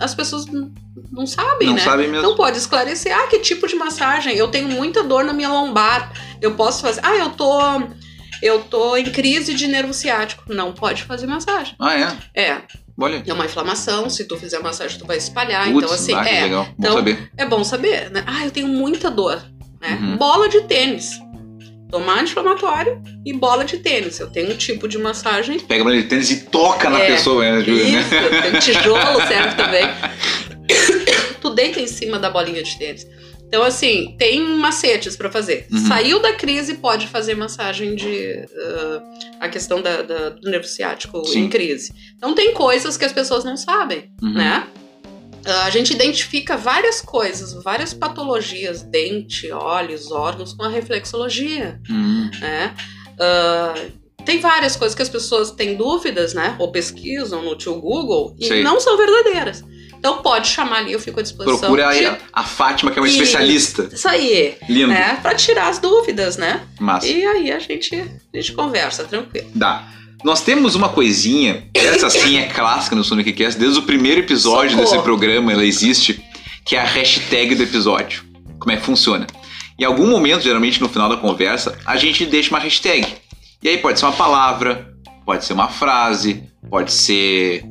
[0.00, 1.80] as pessoas não sabem, Não né?
[1.80, 2.26] sabem mesmo.
[2.26, 3.16] Não pode esclarecer.
[3.16, 4.34] Ah, que tipo de massagem?
[4.34, 6.12] Eu tenho muita dor na minha lombar.
[6.40, 7.00] Eu posso fazer.
[7.04, 7.60] Ah, eu tô.
[8.42, 10.42] Eu tô em crise de nervo ciático.
[10.52, 11.76] Não pode fazer massagem.
[11.78, 12.16] Ah, é?
[12.34, 12.62] É,
[13.00, 13.22] Olha.
[13.26, 14.08] é uma inflamação.
[14.10, 15.64] Se tu fizer massagem, tu vai espalhar.
[15.70, 16.42] Putz, então, assim, ah, é.
[16.44, 16.64] legal.
[16.64, 17.30] Bom Então, saber.
[17.36, 18.22] É bom saber, né?
[18.26, 19.42] Ah, eu tenho muita dor.
[19.80, 19.98] Né?
[20.00, 20.16] Uhum.
[20.16, 21.10] Bola de tênis.
[21.90, 24.18] Tomar anti-inflamatório e bola de tênis.
[24.18, 25.58] Eu tenho um tipo de massagem.
[25.60, 27.84] Pega a bola de tênis e toca na É, pessoa, né, Júlia?
[27.84, 28.00] né?
[28.00, 29.84] Isso, tem tijolo serve também.
[31.40, 33.06] tu deita em cima da bolinha de tênis.
[33.54, 35.66] Então, assim, tem macetes pra fazer.
[35.70, 35.86] Uhum.
[35.86, 38.46] Saiu da crise, pode fazer massagem de.
[38.56, 39.02] ah,
[39.40, 41.40] a questão da, da- do nervo ciático Sim.
[41.40, 41.92] em crise.
[42.16, 44.32] Então, tem coisas que as pessoas não sabem, Uhum.
[44.32, 44.66] né?
[45.44, 52.30] Ah, a gente identifica várias coisas, várias patologias, dente, olhos, órgãos, com a reflexologia Hum,
[52.40, 52.74] né?
[53.20, 53.74] Ah,
[54.24, 56.56] tem várias coisas que as pessoas têm dúvidas, né?
[56.58, 58.62] Ou pesquisam no tio Google e Sei.
[58.62, 59.62] não são verdadeiras.
[60.02, 61.58] Então pode chamar ali, eu fico à disposição.
[61.60, 63.22] Procura aí de- a, a Fátima, que é uma Isso.
[63.22, 63.88] especialista.
[63.92, 64.88] Isso aí, Lindo.
[64.88, 65.16] né?
[65.22, 66.62] Pra tirar as dúvidas, né?
[66.80, 67.06] Massa.
[67.06, 69.46] E aí a gente, a gente conversa, tranquilo.
[69.54, 69.84] Dá.
[70.24, 74.70] Nós temos uma coisinha, essa sim é clássica no Sonic Cast, desde o primeiro episódio
[74.72, 74.90] Socorro.
[74.90, 76.20] desse programa ela existe,
[76.64, 78.24] que é a hashtag do episódio.
[78.58, 79.24] Como é que funciona?
[79.78, 83.06] Em algum momento, geralmente no final da conversa, a gente deixa uma hashtag.
[83.62, 84.92] E aí pode ser uma palavra,
[85.24, 87.62] pode ser uma frase, pode ser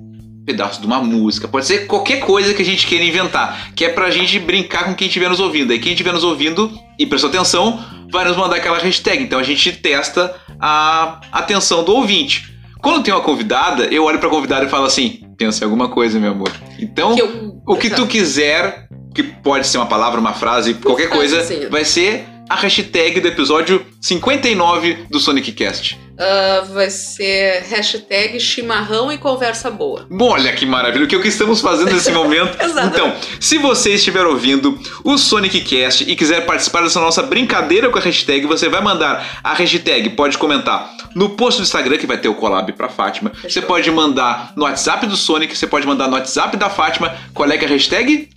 [0.46, 3.90] pedaço de uma música, pode ser qualquer coisa que a gente queira inventar, que é
[3.90, 5.72] pra gente brincar com quem estiver nos ouvindo.
[5.72, 7.80] Aí quem estiver nos ouvindo e prestou atenção,
[8.12, 9.24] vai nos mandar aquela hashtag.
[9.24, 12.52] Então a gente testa a atenção do ouvinte.
[12.82, 16.20] Quando tem uma convidada, eu olho pra convidada e falo assim: pensa em alguma coisa,
[16.20, 16.52] meu amor.
[16.80, 21.10] Então, Que eu- o que tu quiser, que pode ser uma palavra, uma frase, qualquer
[21.10, 21.38] coisa,
[21.70, 25.98] vai ser a hashtag do episódio 59 do Sonic Cast.
[26.24, 30.06] Ah, vai ser hashtag chimarrão e conversa boa.
[30.08, 32.62] Bom, olha que maravilha, o que, é o que estamos fazendo nesse momento.
[32.62, 32.88] Exato.
[32.88, 37.98] Então, se você estiver ouvindo o Sonic Cast e quiser participar dessa nossa brincadeira com
[37.98, 42.20] a hashtag, você vai mandar a hashtag, pode comentar no post do Instagram, que vai
[42.20, 43.32] ter o collab pra Fátima.
[43.42, 47.16] Você pode mandar no WhatsApp do Sonic, você pode mandar no WhatsApp da Fátima.
[47.34, 48.30] Qual é que é a hashtag?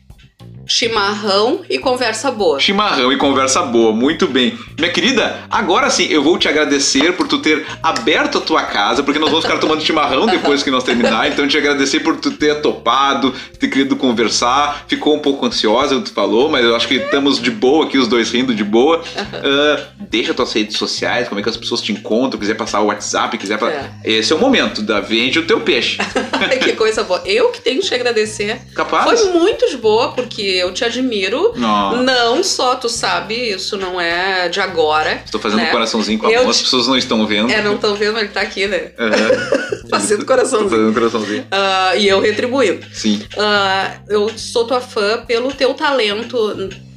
[0.67, 2.59] Chimarrão e conversa boa.
[2.59, 4.59] Chimarrão e conversa boa, muito bem.
[4.79, 9.03] Minha querida, agora sim, eu vou te agradecer por tu ter aberto a tua casa,
[9.03, 12.31] porque nós vamos ficar tomando chimarrão depois que nós terminar, então te agradecer por tu
[12.31, 16.95] ter topado, ter querido conversar, ficou um pouco ansiosa, tu falou, mas eu acho que
[16.95, 18.99] estamos de boa aqui, os dois rindo de boa.
[18.99, 22.87] Uh, deixa tuas redes sociais, como é que as pessoas te encontram, quiser passar o
[22.87, 23.59] WhatsApp, quiser...
[23.65, 23.91] É.
[24.05, 25.99] Esse é o momento, da vende o teu peixe.
[26.63, 27.23] que coisa boa.
[27.25, 28.61] Eu que tenho que te agradecer.
[28.75, 29.21] Capaz?
[29.21, 31.53] Foi muito de boa, porque eu te admiro.
[31.57, 32.03] Não.
[32.03, 35.23] não só tu sabe, isso não é de agora.
[35.25, 35.69] Estou fazendo né?
[35.69, 36.51] um coraçãozinho com a mão, te...
[36.51, 37.51] as pessoas não estão vendo.
[37.51, 38.93] É, não estão vendo, mas ele tá aqui, né?
[38.99, 39.89] Uhum.
[39.91, 40.67] fazendo coraçãozinho.
[40.67, 41.43] Estou fazendo coraçãozinho.
[41.43, 42.87] Uh, e eu retribuindo.
[42.93, 43.27] Sim.
[43.35, 46.55] Uh, eu sou tua fã pelo teu talento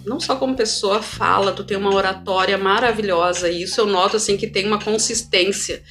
[0.07, 4.37] não só como pessoa fala, tu tem uma oratória maravilhosa e isso eu noto assim
[4.37, 5.83] que tem uma consistência.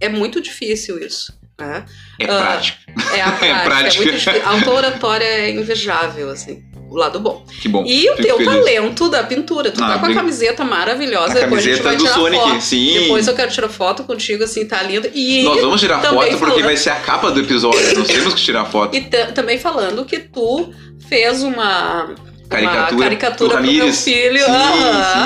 [0.00, 1.32] É muito difícil isso.
[1.58, 1.84] Né?
[2.18, 2.78] É prática.
[2.88, 3.46] Uh, é a prática.
[3.46, 4.02] é prática.
[4.02, 4.48] É muito difícil.
[4.48, 7.44] A tua oratória é invejável, assim o lado bom.
[7.60, 7.84] Que bom.
[7.86, 8.52] E o teu feliz.
[8.52, 9.70] talento da pintura.
[9.70, 11.32] Tu ah, tá com a camiseta maravilhosa.
[11.32, 12.60] A Depois camiseta do Sonic, foto.
[12.60, 13.00] sim.
[13.00, 15.08] Depois eu quero tirar foto contigo, assim, tá lindo.
[15.14, 16.64] E Nós vamos tirar foto porque falando...
[16.64, 17.98] vai ser a capa do episódio.
[17.98, 18.96] Nós temos que tirar foto.
[18.96, 19.02] E
[19.34, 20.72] também falando que tu
[21.08, 22.14] fez uma
[22.48, 24.38] caricatura, uma caricatura pro meu filho.
[24.38, 24.52] Sim,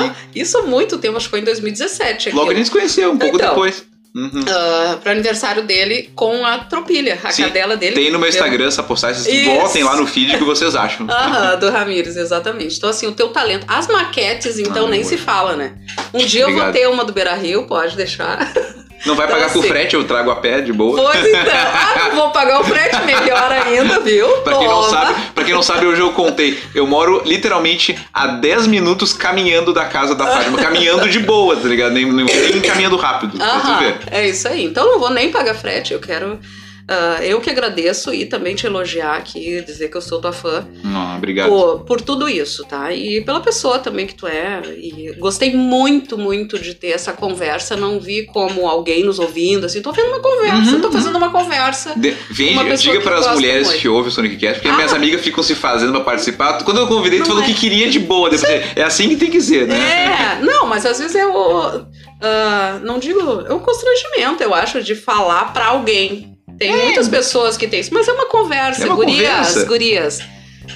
[0.02, 0.12] sim.
[0.34, 2.30] Isso há muito tempo, acho que foi em 2017.
[2.32, 3.91] Logo a gente se conheceu, um pouco então, depois.
[4.14, 4.28] Uhum.
[4.28, 7.94] Uh, pro aniversário dele com a tropilha, a Sim, cadela dele.
[7.94, 11.06] Tem no meu Instagram essa postagem, vocês voltem lá no feed que vocês acham.
[11.08, 12.76] Aham, do Ramires, exatamente.
[12.76, 13.64] Então, assim, o teu talento.
[13.66, 15.74] As maquetes, então, ah, nem se fala, né?
[16.12, 16.66] Um dia Obrigado.
[16.66, 18.52] eu vou ter uma do Beira Rio, pode deixar.
[19.05, 20.96] Não vai então, pagar assim, com frete, eu trago a pé de boa.
[20.96, 21.42] Pois então.
[21.72, 24.28] Ah, não vou pagar o frete, melhor ainda, viu?
[24.38, 26.59] pra, quem não sabe, pra quem não sabe, hoje eu contei.
[26.74, 30.59] Eu moro literalmente a 10 minutos caminhando da casa da Fátima.
[30.59, 31.92] caminhando de boa, tá ligado?
[31.92, 33.40] Nem, nem, nem caminhando rápido.
[33.42, 34.64] Aham, é isso aí.
[34.64, 36.38] Então não vou nem pagar frete, eu quero
[36.83, 40.66] Uh, eu que agradeço e também te elogiar aqui, dizer que eu sou tua fã.
[40.83, 41.49] Não, obrigado.
[41.49, 42.93] Por, por, tudo isso, tá?
[42.93, 44.61] E pela pessoa também que tu é.
[44.76, 47.76] E gostei muito, muito de ter essa conversa.
[47.76, 49.80] Não vi como alguém nos ouvindo, assim.
[49.80, 51.95] Tô vendo uma conversa, uhum, tô fazendo uma conversa.
[51.97, 53.80] De, vem, diga para as mulheres muito.
[53.80, 54.76] que ouvem o Sonic Cast, porque ah.
[54.76, 56.62] minhas amigas ficam se fazendo pra participar.
[56.64, 57.47] Quando eu convidei, tu falou é.
[57.47, 58.28] que queria de boa.
[58.28, 59.76] Depois, é assim que tem que ser, né?
[59.76, 61.76] É, não, mas às vezes o.
[61.76, 63.45] Uh, não digo.
[63.47, 66.84] É um constrangimento, eu acho, de falar para alguém tem é.
[66.84, 69.64] muitas pessoas que têm isso, mas é uma conversa, é uma gurias, conversa.
[69.64, 70.20] gurias.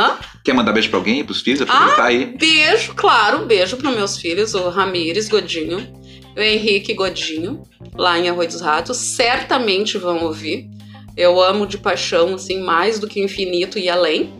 [0.44, 1.62] quer mandar beijo pra alguém, pros filhos?
[1.62, 2.36] Aproveitar ah, aí.
[2.36, 3.46] Beijo, claro.
[3.46, 6.02] Beijo pros meus filhos, o Ramires Godinho
[6.36, 8.98] o Henrique Godinho, lá em Arroio dos Ratos.
[8.98, 10.70] Certamente vão ouvir.
[11.16, 14.34] Eu amo de paixão, assim, mais do que infinito e além.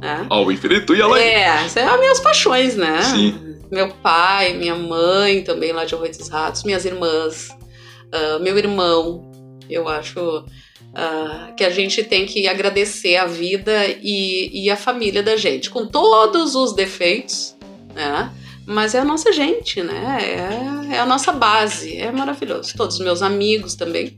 [0.00, 0.26] Né?
[0.28, 1.24] Ao infinito e além.
[1.24, 3.02] É, são as minhas paixões, né?
[3.02, 3.58] Sim.
[3.70, 9.30] Meu pai, minha mãe também lá de Arroio dos Ratos, minhas irmãs, uh, meu irmão.
[9.70, 15.22] Eu acho uh, que a gente tem que agradecer a vida e, e a família
[15.22, 17.56] da gente, com todos os defeitos,
[17.94, 18.30] né?
[18.66, 20.18] Mas é a nossa gente, né?
[20.20, 21.96] É, é a nossa base.
[21.96, 22.74] É maravilhoso.
[22.76, 24.16] Todos os meus amigos também.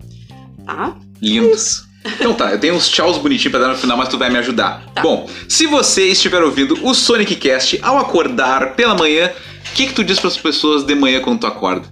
[0.66, 0.98] Tá?
[1.20, 1.56] Lindo.
[2.05, 4.39] Então tá, eu tenho uns tchauz bonitinhos pra dar no final, mas tu vai me
[4.39, 4.85] ajudar.
[4.94, 5.02] Tá.
[5.02, 9.32] Bom, se você estiver ouvindo o Sonic Cast ao acordar pela manhã,
[9.70, 11.89] o que, que tu diz para as pessoas de manhã quando tu acorda?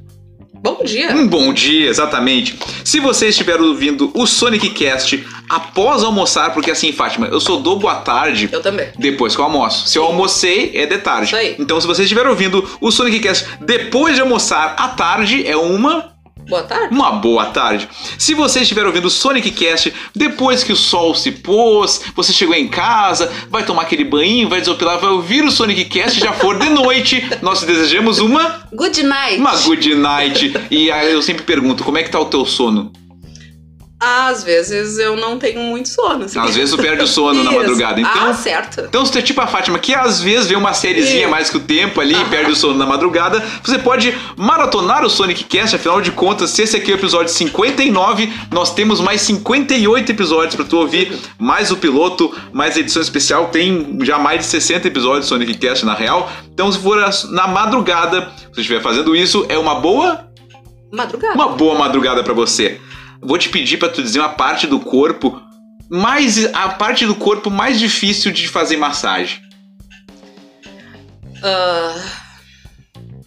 [0.62, 1.12] Bom dia.
[1.12, 2.56] Um bom dia, exatamente.
[2.84, 7.74] Se você estiver ouvindo o Sonic Cast após almoçar, porque assim, Fátima, eu sou do
[7.74, 8.48] boa tarde.
[8.52, 8.86] Eu também.
[8.97, 9.89] Depois que eu almoço.
[9.89, 11.26] Se eu almocei, é de tarde.
[11.26, 11.56] Isso aí.
[11.59, 16.11] Então, se você estiver ouvindo o Sonic Cast depois de almoçar à tarde, é uma
[16.48, 16.94] Boa tarde.
[16.94, 17.89] Uma boa tarde.
[18.19, 22.55] Se você estiver ouvindo o Sonic Cast depois que o sol se pôs, você chegou
[22.55, 26.59] em casa, vai tomar aquele banho, vai desopilar, vai ouvir o Sonic Cast, já for
[26.59, 29.39] de noite, nós te desejamos uma Good night.
[29.40, 30.55] uma good night.
[30.70, 32.93] E aí eu sempre pergunto, como é que tá o teu sono?
[34.04, 36.24] Às vezes eu não tenho muito sono.
[36.24, 36.36] assim.
[36.38, 37.60] Às vezes tu perde o sono na Isso.
[37.60, 38.00] madrugada.
[38.00, 38.80] Então, Ah, certo.
[38.80, 41.56] Então, se tu é tipo a Fátima, que às vezes vê uma sériezinha mais que
[41.56, 45.76] o tempo ali e perde o sono na madrugada, você pode maratonar o Sonic Cast,
[45.76, 50.56] afinal de contas, se esse aqui é o episódio 59, nós temos mais 58 episódios
[50.56, 54.88] pra tu ouvir, mais o piloto, mais a edição especial, tem já mais de 60
[54.88, 56.28] episódios do Sonic Cast na real.
[56.52, 56.98] Então, se for
[57.30, 60.26] na madrugada, se você estiver fazendo isso, é uma boa
[60.92, 61.34] Madrugada.
[61.34, 62.80] uma boa madrugada pra você.
[63.22, 65.40] Vou te pedir pra tu dizer uma parte do corpo
[65.92, 69.40] mais a parte do corpo mais difícil de fazer massagem.
[71.42, 71.94] Ah,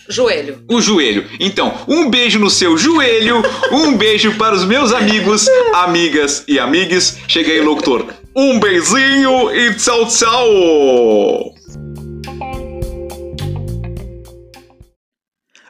[0.09, 0.63] joelho.
[0.67, 1.29] O joelho.
[1.39, 7.17] Então, um beijo no seu joelho, um beijo para os meus amigos, amigas e amigues.
[7.27, 8.07] Cheguei, locutor.
[8.35, 11.54] Um beijinho e tchau, tchau.